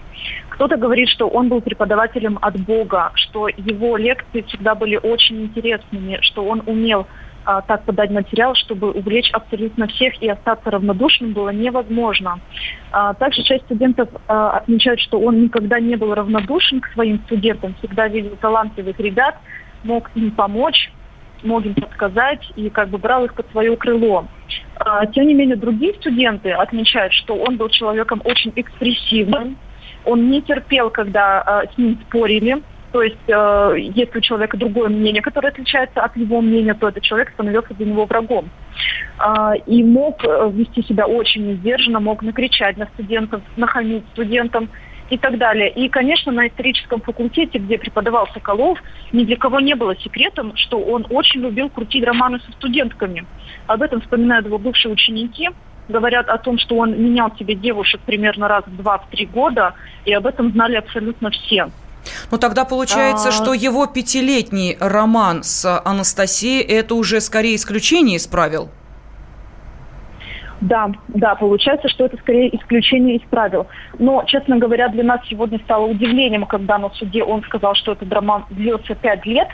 [0.51, 6.19] Кто-то говорит, что он был преподавателем от Бога, что его лекции всегда были очень интересными,
[6.23, 7.07] что он умел
[7.45, 12.39] а, так подать материал, чтобы увлечь абсолютно всех и остаться равнодушным было невозможно.
[12.93, 18.07] А, также часть студентов отмечают, что он никогда не был равнодушен к своим студентам, всегда
[18.07, 19.37] видел талантливых ребят,
[19.83, 20.93] мог им помочь,
[21.43, 24.27] мог им подсказать и как бы брал их под свое крыло.
[24.79, 29.57] А, тем не менее, другие студенты отмечают, что он был человеком очень экспрессивным,
[30.05, 32.63] он не терпел, когда а, с ним спорили,
[32.93, 37.03] То есть, э, если у человека другое мнение, которое отличается от его мнения, то этот
[37.03, 38.49] человек становился для него врагом.
[39.19, 44.71] Э, и мог э, вести себя очень несдержанно, мог накричать на студентов, нахамить студентам
[45.11, 45.71] и так далее.
[45.71, 48.79] И, конечно, на историческом факультете, где преподавал Соколов,
[49.13, 53.27] ни для кого не было секретом, что он очень любил крутить романы со студентками.
[53.67, 55.51] Об этом вспоминают его бывшие ученики–
[55.89, 60.27] говорят о том, что он менял себе девушек примерно раз в два-три года, и об
[60.27, 61.71] этом знали абсолютно все.
[62.31, 63.33] Ну тогда получается, а...
[63.33, 68.71] что его пятилетний роман с Анастасией это уже скорее исключение из правил.
[70.61, 73.67] Да, да, получается, что это скорее исключение из правил.
[73.99, 78.11] Но, честно говоря, для нас сегодня стало удивлением, когда на суде он сказал, что этот
[78.11, 79.49] роман длился пять лет,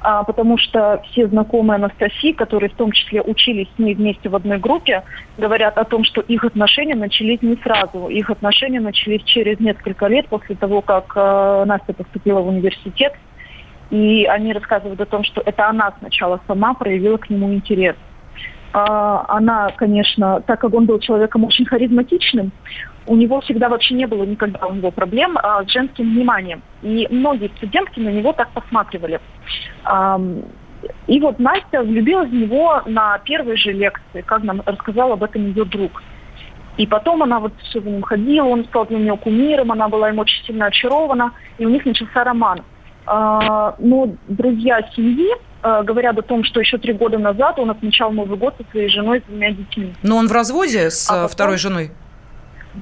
[0.00, 4.34] а, потому что все знакомые Анастасии, которые в том числе учились с ней вместе в
[4.34, 5.04] одной группе,
[5.38, 8.08] говорят о том, что их отношения начались не сразу.
[8.08, 13.14] Их отношения начались через несколько лет после того, как э, Настя поступила в университет.
[13.90, 17.96] И они рассказывают о том, что это она сначала сама проявила к нему интерес.
[18.72, 22.52] А, она, конечно, так как он был человеком очень харизматичным,
[23.06, 26.62] у него всегда вообще не было никогда у него проблем а, с женским вниманием.
[26.82, 29.20] И многие студентки на него так посматривали.
[31.06, 35.46] И вот Настя влюбилась в него на первой же лекции, как нам рассказал об этом
[35.46, 36.02] ее друг.
[36.76, 40.08] И потом она вот все за ним ходила, он стал для нее кумиром, она была
[40.08, 42.62] им очень сильно очарована, и у них начался роман.
[43.06, 45.30] А, но друзья семьи
[45.62, 49.20] говорят о том, что еще три года назад он отмечал Новый год со своей женой
[49.20, 49.94] с двумя детьми.
[50.02, 51.28] Но он в разводе с а э, потом...
[51.28, 51.90] второй женой?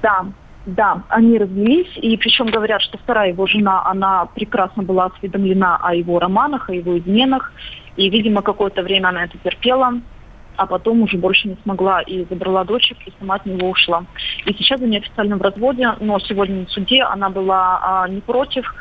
[0.03, 0.27] Да,
[0.67, 5.95] да, они развелись, и причем говорят, что вторая его жена, она прекрасно была осведомлена о
[5.95, 7.53] его романах, о его изменах,
[7.97, 9.95] и, видимо, какое-то время она это терпела,
[10.57, 14.05] а потом уже больше не смогла и забрала дочек, и сама от него ушла.
[14.45, 18.75] И сейчас они официально в разводе, но сегодня на суде она была а, не против,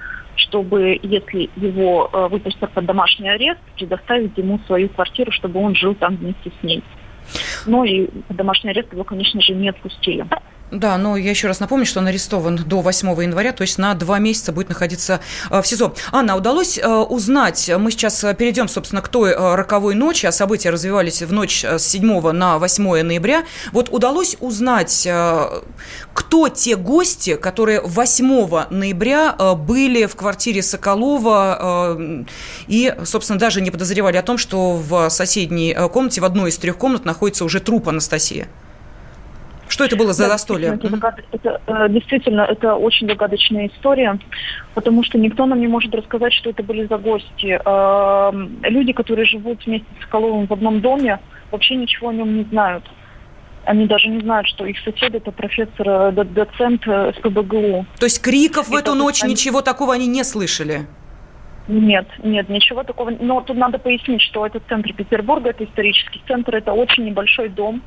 [0.47, 5.95] чтобы, если его э, выпустят под домашний арест, предоставить ему свою квартиру, чтобы он жил
[5.95, 6.83] там вместе с ней.
[7.65, 10.25] Ну и домашний арест его, конечно же, не отпустили.
[10.69, 13.93] Да, но я еще раз напомню, что он арестован до 8 января, то есть на
[13.93, 15.93] два месяца будет находиться э, в СИЗО.
[16.11, 20.69] Анна, удалось э, узнать, мы сейчас перейдем, собственно, к той э, роковой ночи, а события
[20.69, 23.45] развивались в ночь с 7 на 8 ноября.
[23.71, 25.07] Вот удалось узнать,
[26.13, 31.97] кто те гости, которые 8 ноября были в квартире Соколова
[32.67, 36.77] и, собственно, даже не подозревали о том, что в соседней комнате, в одной из трех
[36.77, 38.47] комнат находится уже труп Анастасии?
[39.69, 40.79] Что это было за да, застолье?
[40.81, 44.17] Это, это, э, действительно, это очень загадочная история,
[44.73, 47.59] потому что никто нам не может рассказать, что это были за гости.
[47.63, 51.19] Эм, люди, которые живут вместе с Соколовым в одном доме,
[51.51, 52.83] вообще ничего о нем не знают.
[53.65, 57.85] Они даже не знают, что их сосед это профессор, э, доцент э, СПБГУ.
[57.99, 59.33] То есть криков И в эту ночь они...
[59.33, 60.87] ничего такого они не слышали?
[61.67, 63.11] Нет, нет, ничего такого.
[63.19, 67.81] Но тут надо пояснить, что это центр Петербурга, это исторический центр, это очень небольшой дом,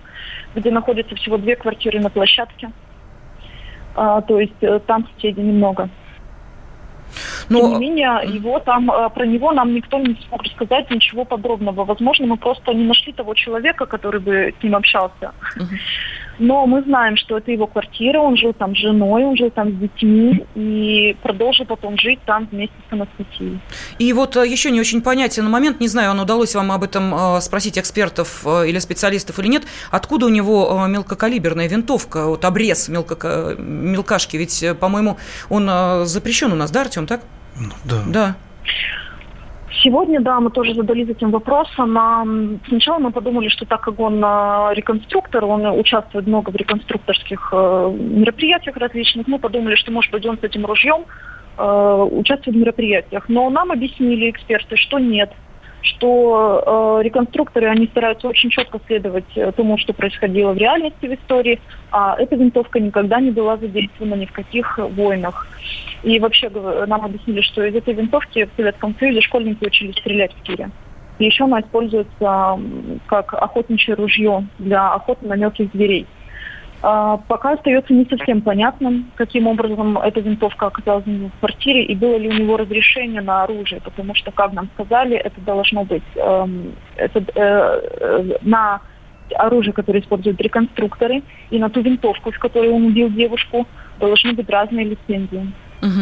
[0.54, 2.70] где находится всего две квартиры на площадке.
[3.94, 5.88] А, то есть э, там соседей немного.
[7.50, 7.58] Но...
[7.60, 11.84] Тем не менее, его там, э, про него нам никто не смог рассказать ничего подробного.
[11.84, 15.32] Возможно, мы просто не нашли того человека, который бы с ним общался.
[15.56, 15.64] Uh-huh.
[16.38, 19.72] Но мы знаем, что это его квартира, он жил там с женой, он жил там
[19.72, 23.58] с детьми и продолжил потом жить там вместе с Анастасией.
[23.98, 27.12] И вот э, еще не очень понятен момент, не знаю, он удалось вам об этом
[27.12, 33.56] э, спросить экспертов или специалистов или нет, откуда у него мелкокалиберная винтовка, вот обрез мелко,
[33.58, 35.16] мелкашки, ведь, по-моему,
[35.48, 35.68] он
[36.06, 37.20] запрещен у нас, да, Артем, так?
[37.56, 38.02] Ну, да.
[38.06, 38.36] Да.
[39.82, 42.60] Сегодня, да, мы тоже задались этим вопросом.
[42.68, 47.96] Сначала мы подумали, что так как он а, реконструктор, он участвует много в реконструкторских э,
[47.98, 51.06] мероприятиях различных, мы подумали, что, может быть, он с этим ружьем
[51.56, 53.24] э, участвует в мероприятиях.
[53.28, 55.32] Но нам объяснили эксперты, что нет,
[55.82, 61.14] что э, реконструкторы, они стараются очень четко следовать э, тому, что происходило в реальности в
[61.14, 65.46] истории, а эта винтовка никогда не была задействована ни в каких войнах.
[66.02, 70.42] И вообще нам объяснили, что из этой винтовки в Советском Союзе школьники учились стрелять в
[70.42, 70.70] тире.
[71.18, 72.58] И еще она используется
[73.06, 76.06] как охотничье ружье для охоты на мелких зверей.
[76.82, 82.16] А, пока остается не совсем понятным, каким образом эта винтовка оказалась в квартире и было
[82.16, 86.72] ли у него разрешение на оружие, потому что, как нам сказали, это должно быть эм,
[86.96, 88.80] это, э, э, на
[89.36, 93.66] оружие, которое используют реконструкторы, и на ту винтовку, с которой он убил девушку,
[93.98, 95.52] должны быть разные лицензии.
[95.82, 96.00] Угу.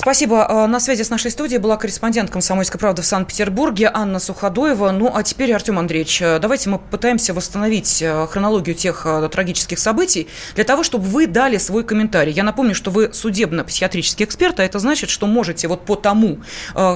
[0.00, 0.46] Спасибо.
[0.48, 4.92] А, на связи с нашей студией была корреспондент «Комсомольской правды» в Санкт-Петербурге Анна Суходоева.
[4.92, 9.78] Ну, а теперь, Артем Андреевич, э, давайте мы пытаемся восстановить э, хронологию тех э, трагических
[9.78, 12.32] событий для того, чтобы вы дали свой комментарий.
[12.32, 16.38] Я напомню, что вы судебно-психиатрический эксперт, а это значит, что можете вот по тому,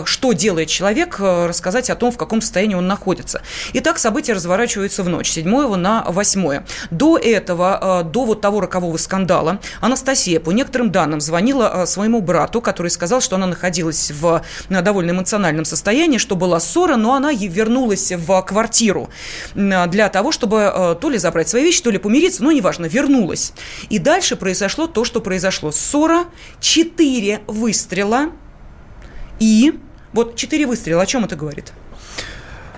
[0.06, 3.42] что делает человек, рассказать о том, в каком состоянии он находится.
[3.74, 6.62] Итак, события разворачиваются в ночь, 7 на 8.
[6.90, 12.93] До этого, до вот того рокового скандала, Анастасия, по некоторым данным, звонила своему брату, который
[12.94, 18.42] сказал, что она находилась в довольно эмоциональном состоянии, что была ссора, но она вернулась в
[18.42, 19.10] квартиру
[19.54, 23.52] для того, чтобы э, то ли забрать свои вещи, то ли помириться, но неважно, вернулась.
[23.90, 25.72] И дальше произошло то, что произошло.
[25.72, 26.24] Ссора,
[26.60, 28.30] четыре выстрела
[29.38, 29.78] и...
[30.12, 31.72] Вот четыре выстрела, о чем это говорит?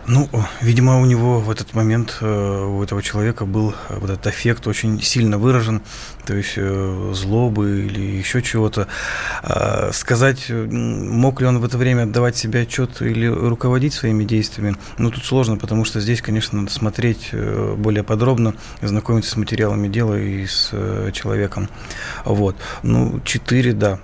[0.08, 0.28] Ну,
[0.60, 5.00] видимо, у него в этот момент, э, у этого человека был вот этот эффект очень
[5.02, 5.82] сильно выражен
[6.26, 8.88] то есть э, злобы или еще чего-то.
[9.42, 14.76] А, сказать, мог ли он в это время отдавать себе отчет или руководить своими действиями,
[14.98, 19.88] ну, тут сложно, потому что здесь, конечно, надо смотреть э, более подробно, знакомиться с материалами
[19.88, 21.68] дела и с э, человеком.
[22.24, 22.56] Вот.
[22.82, 24.00] Ну, четыре, да.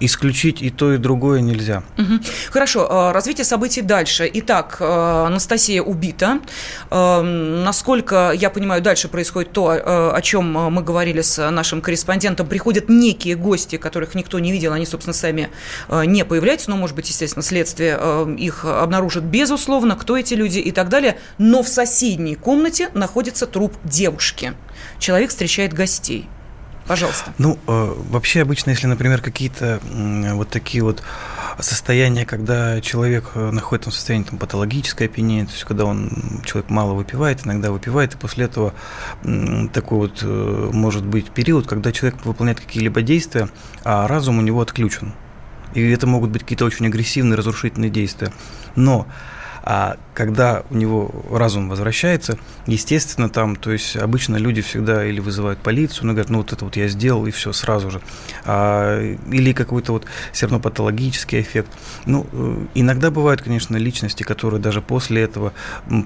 [0.00, 1.84] Исключить и то, и другое нельзя.
[1.98, 2.20] Угу.
[2.50, 2.88] Хорошо.
[2.90, 4.28] А, развитие событий дальше.
[4.34, 4.78] Итак,
[5.24, 6.40] Анастасия убита.
[6.90, 13.34] Насколько я понимаю, дальше происходит то, о чем мы говорили с нашим корреспондентам приходят некие
[13.34, 15.50] гости, которых никто не видел, они, собственно, сами
[15.88, 20.58] э, не появляются, но, может быть, естественно, следствие э, их обнаружит безусловно, кто эти люди
[20.58, 24.54] и так далее, но в соседней комнате находится труп девушки.
[24.98, 26.28] Человек встречает гостей.
[26.86, 27.32] Пожалуйста.
[27.38, 29.80] Ну, э, вообще обычно, если, например, какие-то
[30.34, 31.02] вот такие вот
[31.58, 36.10] состояние, когда человек э, находится в состоянии там, патологическое опьянение, то есть когда он,
[36.44, 38.74] человек мало выпивает, иногда выпивает, и после этого
[39.72, 43.48] такой вот э, может быть период, когда человек выполняет какие-либо действия,
[43.84, 45.14] а разум у него отключен.
[45.74, 48.32] И это могут быть какие-то очень агрессивные, разрушительные действия.
[48.76, 49.06] Но
[49.66, 55.58] а когда у него разум возвращается, естественно, там, то есть обычно люди всегда или вызывают
[55.58, 58.00] полицию, ну, говорят, ну, вот это вот я сделал, и все сразу же.
[58.44, 61.68] А, или какой-то вот все равно патологический эффект.
[62.06, 65.52] Ну, э, иногда бывают, конечно, личности, которые даже после этого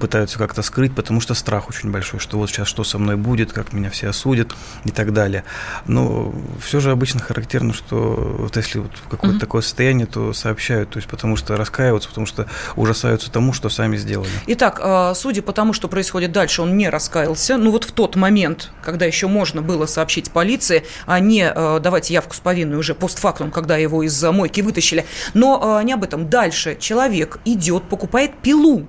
[0.01, 3.53] пытаются как-то скрыть, потому что страх очень большой, что вот сейчас что со мной будет,
[3.53, 5.43] как меня все осудят и так далее.
[5.85, 9.39] Но все же обычно характерно, что вот если вот какое-то mm-hmm.
[9.39, 13.98] такое состояние, то сообщают, то есть потому что раскаиваются, потому что ужасаются тому, что сами
[13.99, 14.29] сделали.
[14.47, 17.57] Итак, а, судя по тому, что происходит дальше, он не раскаялся.
[17.57, 22.09] Ну вот в тот момент, когда еще можно было сообщить полиции, а не а, давать
[22.09, 25.05] явку с повинной уже постфактум, когда его из мойки вытащили.
[25.33, 26.29] Но а, не об этом.
[26.29, 28.87] Дальше человек идет, покупает пилу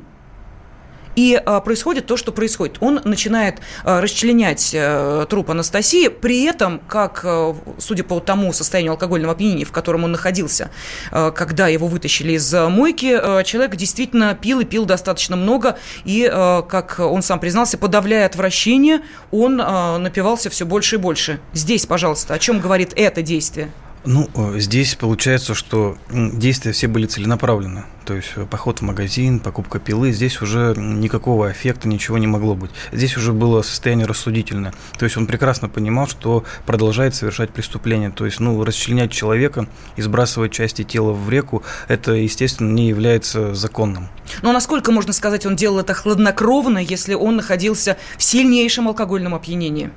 [1.20, 2.78] и а, происходит то, что происходит.
[2.80, 8.92] Он начинает а, расчленять а, труп Анастасии, при этом, как, а, судя по тому состоянию
[8.92, 10.70] алкогольного опьянения, в котором он находился,
[11.10, 16.26] а, когда его вытащили из мойки, человек действительно пил и пил достаточно много, и,
[16.68, 21.40] как он сам признался, подавляя отвращение, он напивался все больше и больше.
[21.52, 23.70] Здесь, пожалуйста, о чем говорит это действие?
[24.04, 27.84] Ну, э, здесь получается, что действия все были целенаправлены.
[28.06, 32.54] То есть э, поход в магазин, покупка пилы, здесь уже никакого эффекта, ничего не могло
[32.54, 32.70] быть.
[32.92, 34.72] Здесь уже было состояние рассудительное.
[34.98, 38.10] То есть он прекрасно понимал, что продолжает совершать преступление.
[38.10, 43.54] То есть, ну, расчленять человека и сбрасывать части тела в реку, это, естественно, не является
[43.54, 44.04] законным.
[44.40, 48.88] Но ну, а насколько, можно сказать, он делал это хладнокровно, если он находился в сильнейшем
[48.88, 49.90] алкогольном опьянении?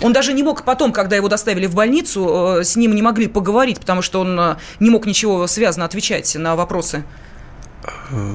[0.00, 3.26] Он даже не мог потом, когда его доставили в больницу, э, с ним не могли
[3.26, 7.04] поговорить, потому что он э, не мог ничего связано отвечать на вопросы.
[8.10, 8.34] Э,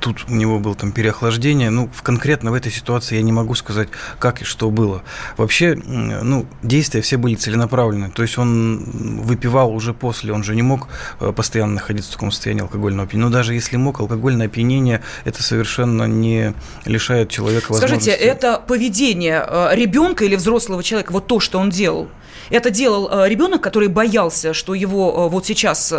[0.00, 1.70] тут у него было там переохлаждение.
[1.70, 5.02] Ну, в конкретно в этой ситуации я не могу сказать, как и что было.
[5.36, 8.10] Вообще, ну, действия все были целенаправлены.
[8.10, 10.88] То есть он выпивал уже после, он же не мог
[11.20, 13.28] э, постоянно находиться в таком состоянии алкогольного опьянения.
[13.28, 18.10] Но даже если мог, алкогольное опьянение это совершенно не лишает человека возможности.
[18.10, 22.08] Скажите, это поведение э, ребенка или взрослого человека, вот то, что он делал?
[22.50, 25.92] Это делал э, ребенок, который боялся, что его вот сейчас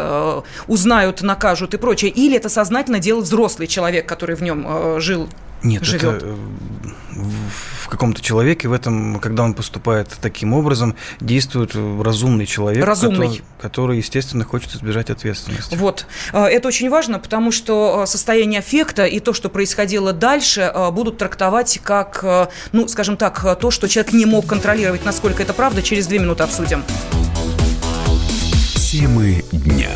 [0.67, 5.29] узнают, накажут и прочее, или это сознательно делал взрослый человек, который в нем жил?
[5.63, 6.23] Нет, живет.
[6.23, 6.35] это
[7.87, 13.27] в каком-то человеке в этом, когда он поступает таким образом, действует разумный человек, разумный.
[13.27, 15.73] Который, который, естественно, хочет избежать ответственности.
[15.75, 16.05] Вот.
[16.33, 20.91] А, это очень важно, потому что а, состояние аффекта и то, что происходило дальше, а,
[20.91, 25.81] будут трактовать как, ну, скажем так, то, что человек не мог контролировать, насколько это правда,
[25.81, 26.83] через две минуты обсудим.
[28.75, 29.91] Темы дня.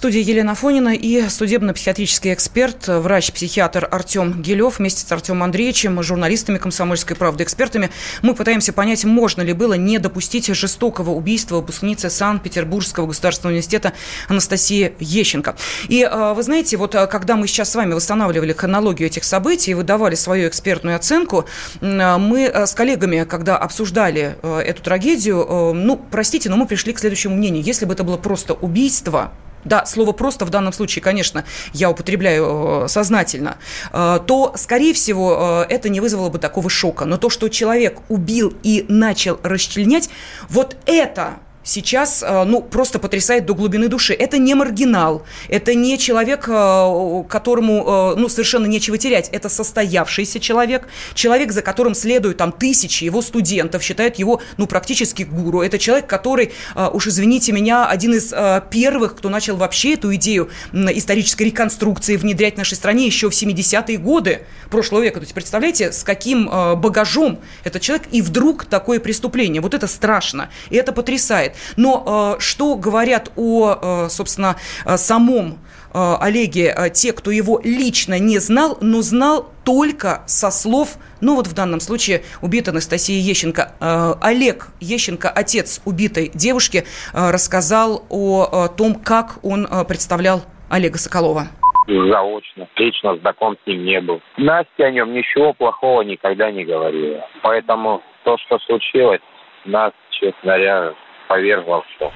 [0.00, 7.14] Студии Елена Фонина и судебно-психиатрический эксперт, врач-психиатр Артем Гелев вместе с Артемом Андреевичем, журналистами «Комсомольской
[7.14, 7.90] правды», экспертами.
[8.22, 13.92] Мы пытаемся понять, можно ли было не допустить жестокого убийства выпускницы Санкт-Петербургского государственного университета
[14.26, 15.56] Анастасии Ещенко.
[15.88, 19.72] И а, вы знаете, вот а, когда мы сейчас с вами восстанавливали хронологию этих событий
[19.72, 21.44] и выдавали свою экспертную оценку,
[21.82, 27.36] а, мы с коллегами, когда обсуждали эту трагедию, ну, простите, но мы пришли к следующему
[27.36, 27.62] мнению.
[27.62, 29.32] Если бы это было просто убийство,
[29.64, 33.58] да, слово «просто» в данном случае, конечно, я употребляю э, сознательно,
[33.92, 37.04] э, то, скорее всего, э, это не вызвало бы такого шока.
[37.04, 40.10] Но то, что человек убил и начал расчленять,
[40.48, 44.14] вот это сейчас, э, ну, просто потрясает до глубины души.
[44.14, 49.28] Это не маргинал, это не человек, э, которому, э, ну, совершенно нечего терять.
[49.30, 55.22] Это состоявшийся человек, человек, за которым следуют там тысячи его студентов, считают его, ну, практически
[55.22, 55.62] гуру.
[55.62, 56.52] Это человек, который,
[56.92, 58.32] уж извините меня, один из
[58.70, 63.98] первых, кто начал вообще эту идею исторической реконструкции внедрять в нашей стране еще в 70-е
[63.98, 65.20] годы прошлого века.
[65.20, 66.46] То есть, представляете, с каким
[66.76, 69.60] багажом этот человек, и вдруг такое преступление.
[69.60, 71.49] Вот это страшно, и это потрясает.
[71.76, 75.58] Но э, что говорят о, э, собственно, э, самом
[75.92, 81.52] Олеге те, кто его лично не знал, но знал только со слов, ну вот в
[81.52, 84.16] данном случае убита Анастасия Ещенко.
[84.22, 91.48] Олег Ещенко, отец убитой девушки, рассказал о том, как он представлял Олега Соколова
[91.90, 94.20] заочно, лично знаком с ним не был.
[94.36, 97.26] Настя о нем ничего плохого никогда не говорила.
[97.42, 99.20] Поэтому то, что случилось,
[99.64, 100.94] нас, честно говоря,
[101.30, 102.12] повергло в шок.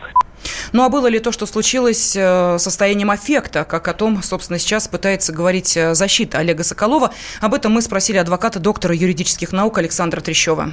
[0.72, 4.88] Ну а было ли то, что случилось э, состоянием аффекта, как о том, собственно, сейчас
[4.88, 7.12] пытается говорить э, защита Олега Соколова?
[7.40, 10.72] Об этом мы спросили адвоката доктора юридических наук Александра Трещева.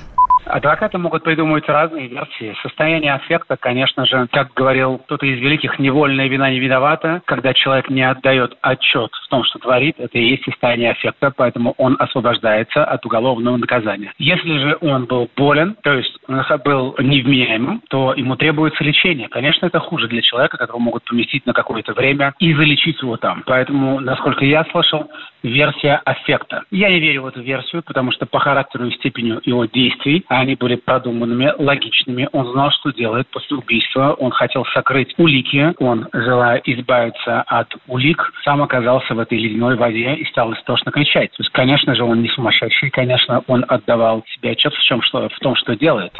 [0.52, 2.54] Адвокаты могут придумывать разные версии.
[2.62, 7.22] Состояние аффекта, конечно же, как говорил кто-то из великих, невольная вина не виновата.
[7.26, 11.74] Когда человек не отдает отчет в том, что творит, это и есть состояние аффекта, поэтому
[11.78, 14.14] он освобождается от уголовного наказания.
[14.18, 16.18] Если же он был болен, то есть
[16.66, 19.30] был невменяемым, то ему требуется лечение.
[19.30, 23.43] Конечно, это хуже для человека, которого могут поместить на какое-то время и залечить его там.
[23.45, 25.10] Поэтому, насколько я слышал,
[25.43, 26.64] версия аффекта.
[26.72, 30.56] Я не верю в эту версию, потому что по характеру и степени его действий они
[30.56, 32.28] были продуманными, логичными.
[32.32, 34.14] Он знал, что делает после убийства.
[34.14, 35.74] Он хотел сокрыть улики.
[35.80, 41.32] Он, желая избавиться от улик, сам оказался в этой ледяной воде и стал истошно кричать.
[41.32, 42.89] То есть, конечно же, он не сумасшедший.
[42.89, 46.12] Конечно, он отдавал себе отчет в, чем, что, в том, что делает.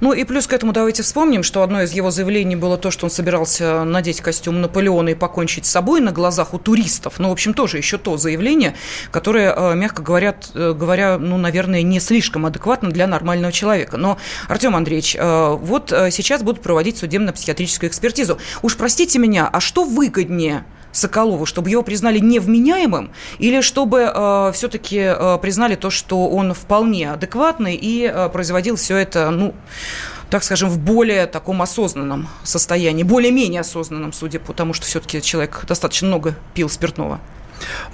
[0.00, 3.06] Ну и плюс к этому давайте вспомним, что одно из его заявлений было то, что
[3.06, 7.14] он собирался надеть костюм Наполеона и покончить с собой на глазах у туристов.
[7.18, 8.74] Ну, в общем, тоже еще то заявление,
[9.10, 13.96] которое, э, мягко говоря, э, говоря, ну, наверное, не слишком адекватно для нормального человека.
[13.96, 18.38] Но, Артем Андреевич, э, вот сейчас будут проводить судебно-психиатрическую экспертизу.
[18.62, 20.64] Уж простите меня, а что выгоднее–
[20.96, 27.12] Соколову, чтобы его признали невменяемым, или чтобы э, все-таки э, признали то, что он вполне
[27.12, 29.54] адекватный и э, производил все это, ну,
[30.30, 35.64] так скажем, в более таком осознанном состоянии, более-менее осознанном, судя по тому, что все-таки человек
[35.68, 37.20] достаточно много пил спиртного.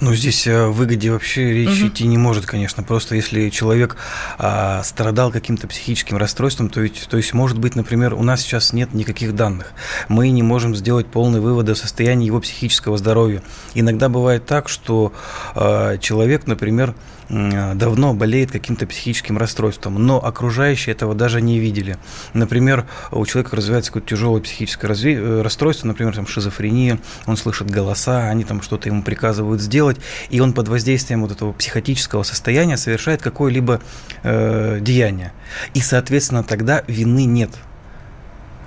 [0.01, 1.87] Ну, здесь о выгоде вообще речь угу.
[1.87, 2.83] идти не может, конечно.
[2.83, 3.95] Просто если человек
[4.37, 8.73] а, страдал каким-то психическим расстройством, то, ведь, то есть, может быть, например, у нас сейчас
[8.73, 9.73] нет никаких данных.
[10.07, 13.41] Мы не можем сделать полный вывод о состоянии его психического здоровья.
[13.73, 15.13] Иногда бывает так, что
[15.55, 16.95] а, человек, например,
[17.33, 21.97] давно болеет каким-то психическим расстройством, но окружающие этого даже не видели.
[22.33, 25.15] Например, у человека развивается какое-то тяжелое психическое разви...
[25.15, 29.97] Э, расстройство, например, там шизофрения, он слышит голоса, они там что-то ему приказывают сделать,
[30.29, 33.81] и он под воздействием вот этого психотического состояния совершает какое-либо
[34.21, 35.33] э, деяние.
[35.73, 37.51] И, соответственно, тогда вины нет.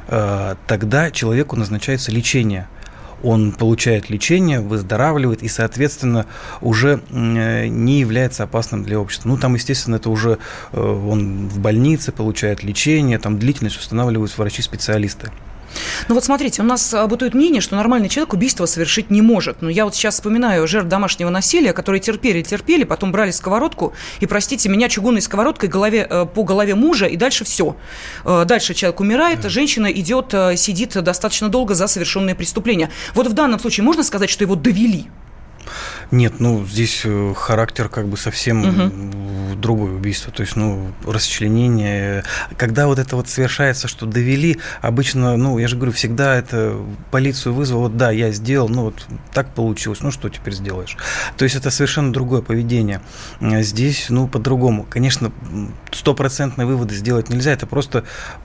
[0.09, 2.69] Э, тогда человеку назначается лечение–
[3.27, 6.27] он получает лечение, выздоравливает и, соответственно,
[6.61, 9.29] уже э, не является опасным для общества.
[9.29, 10.39] Ну, там, естественно, это уже
[10.73, 15.33] э, он в больнице получает лечение, там длительность устанавливают врачи-специалисты.
[16.09, 19.63] Ну вот смотрите, у нас а, бытует мнение, что нормальный человек убийство совершить не может.
[19.63, 24.27] Но я вот сейчас вспоминаю жертв домашнего насилия, которые терпели, терпели, потом брали сковородку и,
[24.27, 27.77] простите меня, чугунной сковородкой голове, э, по голове мужа, и дальше все.
[28.25, 32.91] Э, дальше человек умирает, женщина идет, э, сидит достаточно долго за совершенные преступления.
[33.15, 35.07] Вот в данном случае можно сказать, что его довели?
[36.13, 37.05] Нет, ну здесь
[37.35, 39.46] характер как бы совсем угу.
[39.61, 40.33] Другое убийство.
[40.33, 42.25] То есть, ну, расчленение.
[42.57, 46.77] Когда вот это вот совершается, что довели, обычно, ну, я же говорю, всегда это
[47.11, 50.97] полицию вызвал, вот да, я сделал, ну, вот так получилось, ну, что теперь сделаешь?
[51.37, 53.01] То есть, это совершенно другое поведение.
[53.41, 54.87] Здесь, ну, по-другому.
[54.89, 55.33] Конечно,
[55.93, 58.05] стопроцентные выводы сделать нельзя, это просто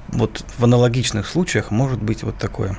[0.09, 2.77] вот в аналогичных случаях может быть вот такое.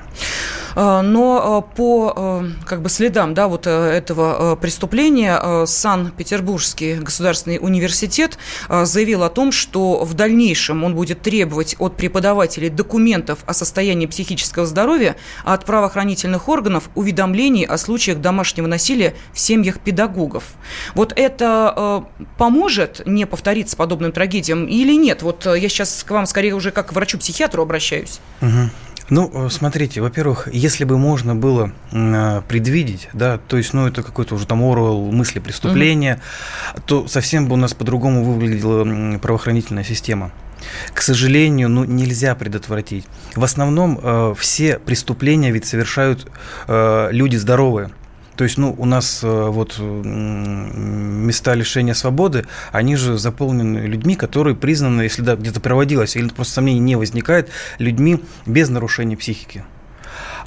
[0.75, 7.59] А, но а, по а, как бы следам да, вот э, этого преступления Санкт-Петербургский государственный
[7.61, 8.22] университет
[8.69, 14.65] заявил о том, что в дальнейшем он будет требовать от преподавателей документов о состоянии психического
[14.65, 20.43] здоровья, а от правоохранительных органов уведомлений о случаях домашнего насилия в семьях педагогов.
[20.95, 22.05] Вот это
[22.37, 25.21] поможет не повториться подобным трагедиям или нет?
[25.21, 28.19] Вот я сейчас к вам скорее уже как к врачу-психиатру обращаюсь.
[28.41, 28.69] Угу.
[29.09, 34.01] Ну, э, смотрите, во-первых, если бы можно было э, предвидеть, да, то есть, ну, это
[34.03, 36.19] какой-то уже там Оруэлл мысли преступления,
[36.73, 36.81] угу.
[36.85, 40.31] то совсем бы у нас по-другому выглядела правоохранительная система.
[40.93, 43.05] К сожалению, ну, нельзя предотвратить.
[43.35, 46.27] В основном э, все преступления ведь совершают
[46.67, 47.89] э, люди здоровые.
[48.35, 54.55] То есть, ну, у нас э, вот места лишения свободы, они же заполнены людьми, которые
[54.55, 59.63] признаны, если да, где-то проводилось, или просто сомнений не возникает, людьми без нарушения психики.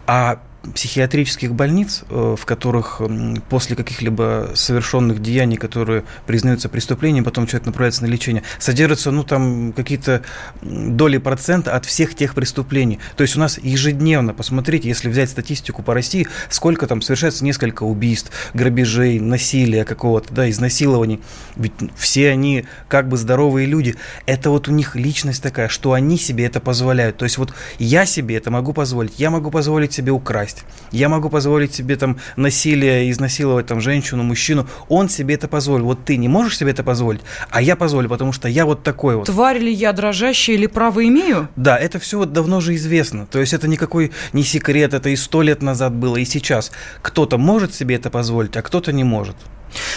[0.06, 0.40] А
[0.74, 3.00] психиатрических больниц, э, в которых
[3.48, 9.72] после каких-либо совершенных деяний, которые признаются преступлением, потом человек направляется на лечение, содержатся, ну, там,
[9.72, 10.22] какие-то
[10.62, 12.98] доли процента от всех тех преступлений.
[13.16, 17.84] То есть у нас ежедневно, посмотрите, если взять статистику по России, сколько там совершается несколько
[17.84, 21.20] убийств, грабежей, насилия какого-то, да, изнасилований.
[21.56, 23.96] Ведь все они как бы здоровые люди.
[24.26, 27.16] Это вот у них личность такая, что они себе это позволяют.
[27.16, 30.76] То есть вот я себе это могу позволить, я могу позволить себе украсть, власть.
[30.92, 34.66] Я могу позволить себе там насилие, изнасиловать там женщину, мужчину.
[34.88, 35.86] Он себе это позволил.
[35.86, 39.16] Вот ты не можешь себе это позволить, а я позволю, потому что я вот такой
[39.16, 39.26] вот.
[39.26, 41.48] Тварь ли я дрожащая или право имею?
[41.56, 43.26] Да, это все вот давно же известно.
[43.26, 46.72] То есть это никакой не секрет, это и сто лет назад было, и сейчас.
[47.02, 49.36] Кто-то может себе это позволить, а кто-то не может.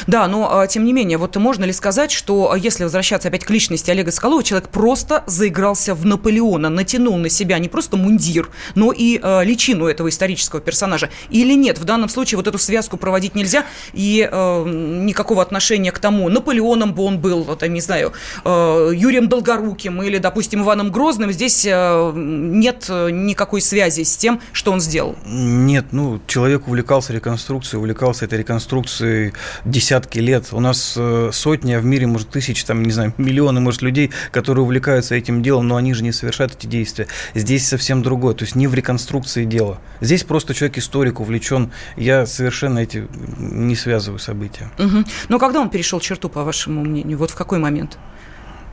[0.07, 3.45] Да, но а, тем не менее, вот можно ли сказать, что а, если возвращаться опять
[3.45, 8.49] к личности Олега Скалова, человек просто заигрался в Наполеона, натянул на себя не просто мундир,
[8.75, 11.09] но и э, личину этого исторического персонажа?
[11.29, 11.77] Или нет?
[11.77, 16.93] В данном случае вот эту связку проводить нельзя, и э, никакого отношения к тому, Наполеоном
[16.93, 18.13] бы он был, там, не знаю,
[18.43, 24.71] э, Юрием Долгоруким или, допустим, Иваном Грозным, здесь э, нет никакой связи с тем, что
[24.71, 25.15] он сделал.
[25.25, 29.33] Нет, ну, человек увлекался реконструкцией, увлекался этой реконструкцией
[29.69, 30.47] десятки лет.
[30.51, 34.11] У нас э, сотни, а в мире, может, тысячи, там, не знаю, миллионы, может, людей,
[34.31, 37.07] которые увлекаются этим делом, но они же не совершают эти действия.
[37.33, 38.33] Здесь совсем другое.
[38.33, 39.79] То есть не в реконструкции дело.
[40.01, 41.71] Здесь просто человек-историк увлечен.
[41.97, 43.07] Я совершенно эти
[43.37, 44.69] не связываю события.
[44.77, 45.03] Угу.
[45.29, 47.17] Но когда он перешел черту, по вашему мнению?
[47.17, 47.97] Вот в какой момент?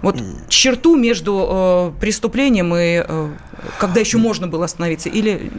[0.02, 3.30] Вот черту между э, преступлением и э,
[3.78, 5.08] когда еще можно было остановиться?
[5.08, 5.50] Или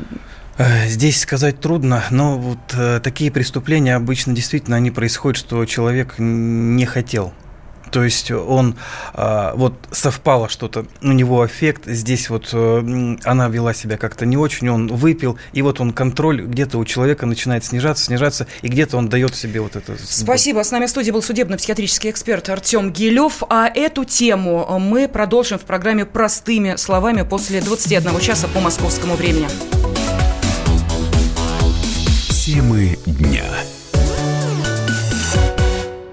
[0.88, 6.86] здесь сказать трудно, но вот э, такие преступления обычно действительно они происходят, что человек не
[6.86, 7.34] хотел.
[7.92, 8.76] То есть он
[9.14, 14.38] э, вот совпало что-то, у него эффект, здесь вот э, она вела себя как-то не
[14.38, 18.98] очень, он выпил, и вот он контроль где-то у человека начинает снижаться, снижаться, и где-то
[18.98, 19.96] он дает себе вот это.
[20.04, 20.64] Спасибо.
[20.64, 23.44] С нами в студии был судебно-психиатрический эксперт Артем Гилев.
[23.50, 29.48] А эту тему мы продолжим в программе «Простыми словами» после 21 часа по московскому времени.
[32.48, 33.44] Темы дня.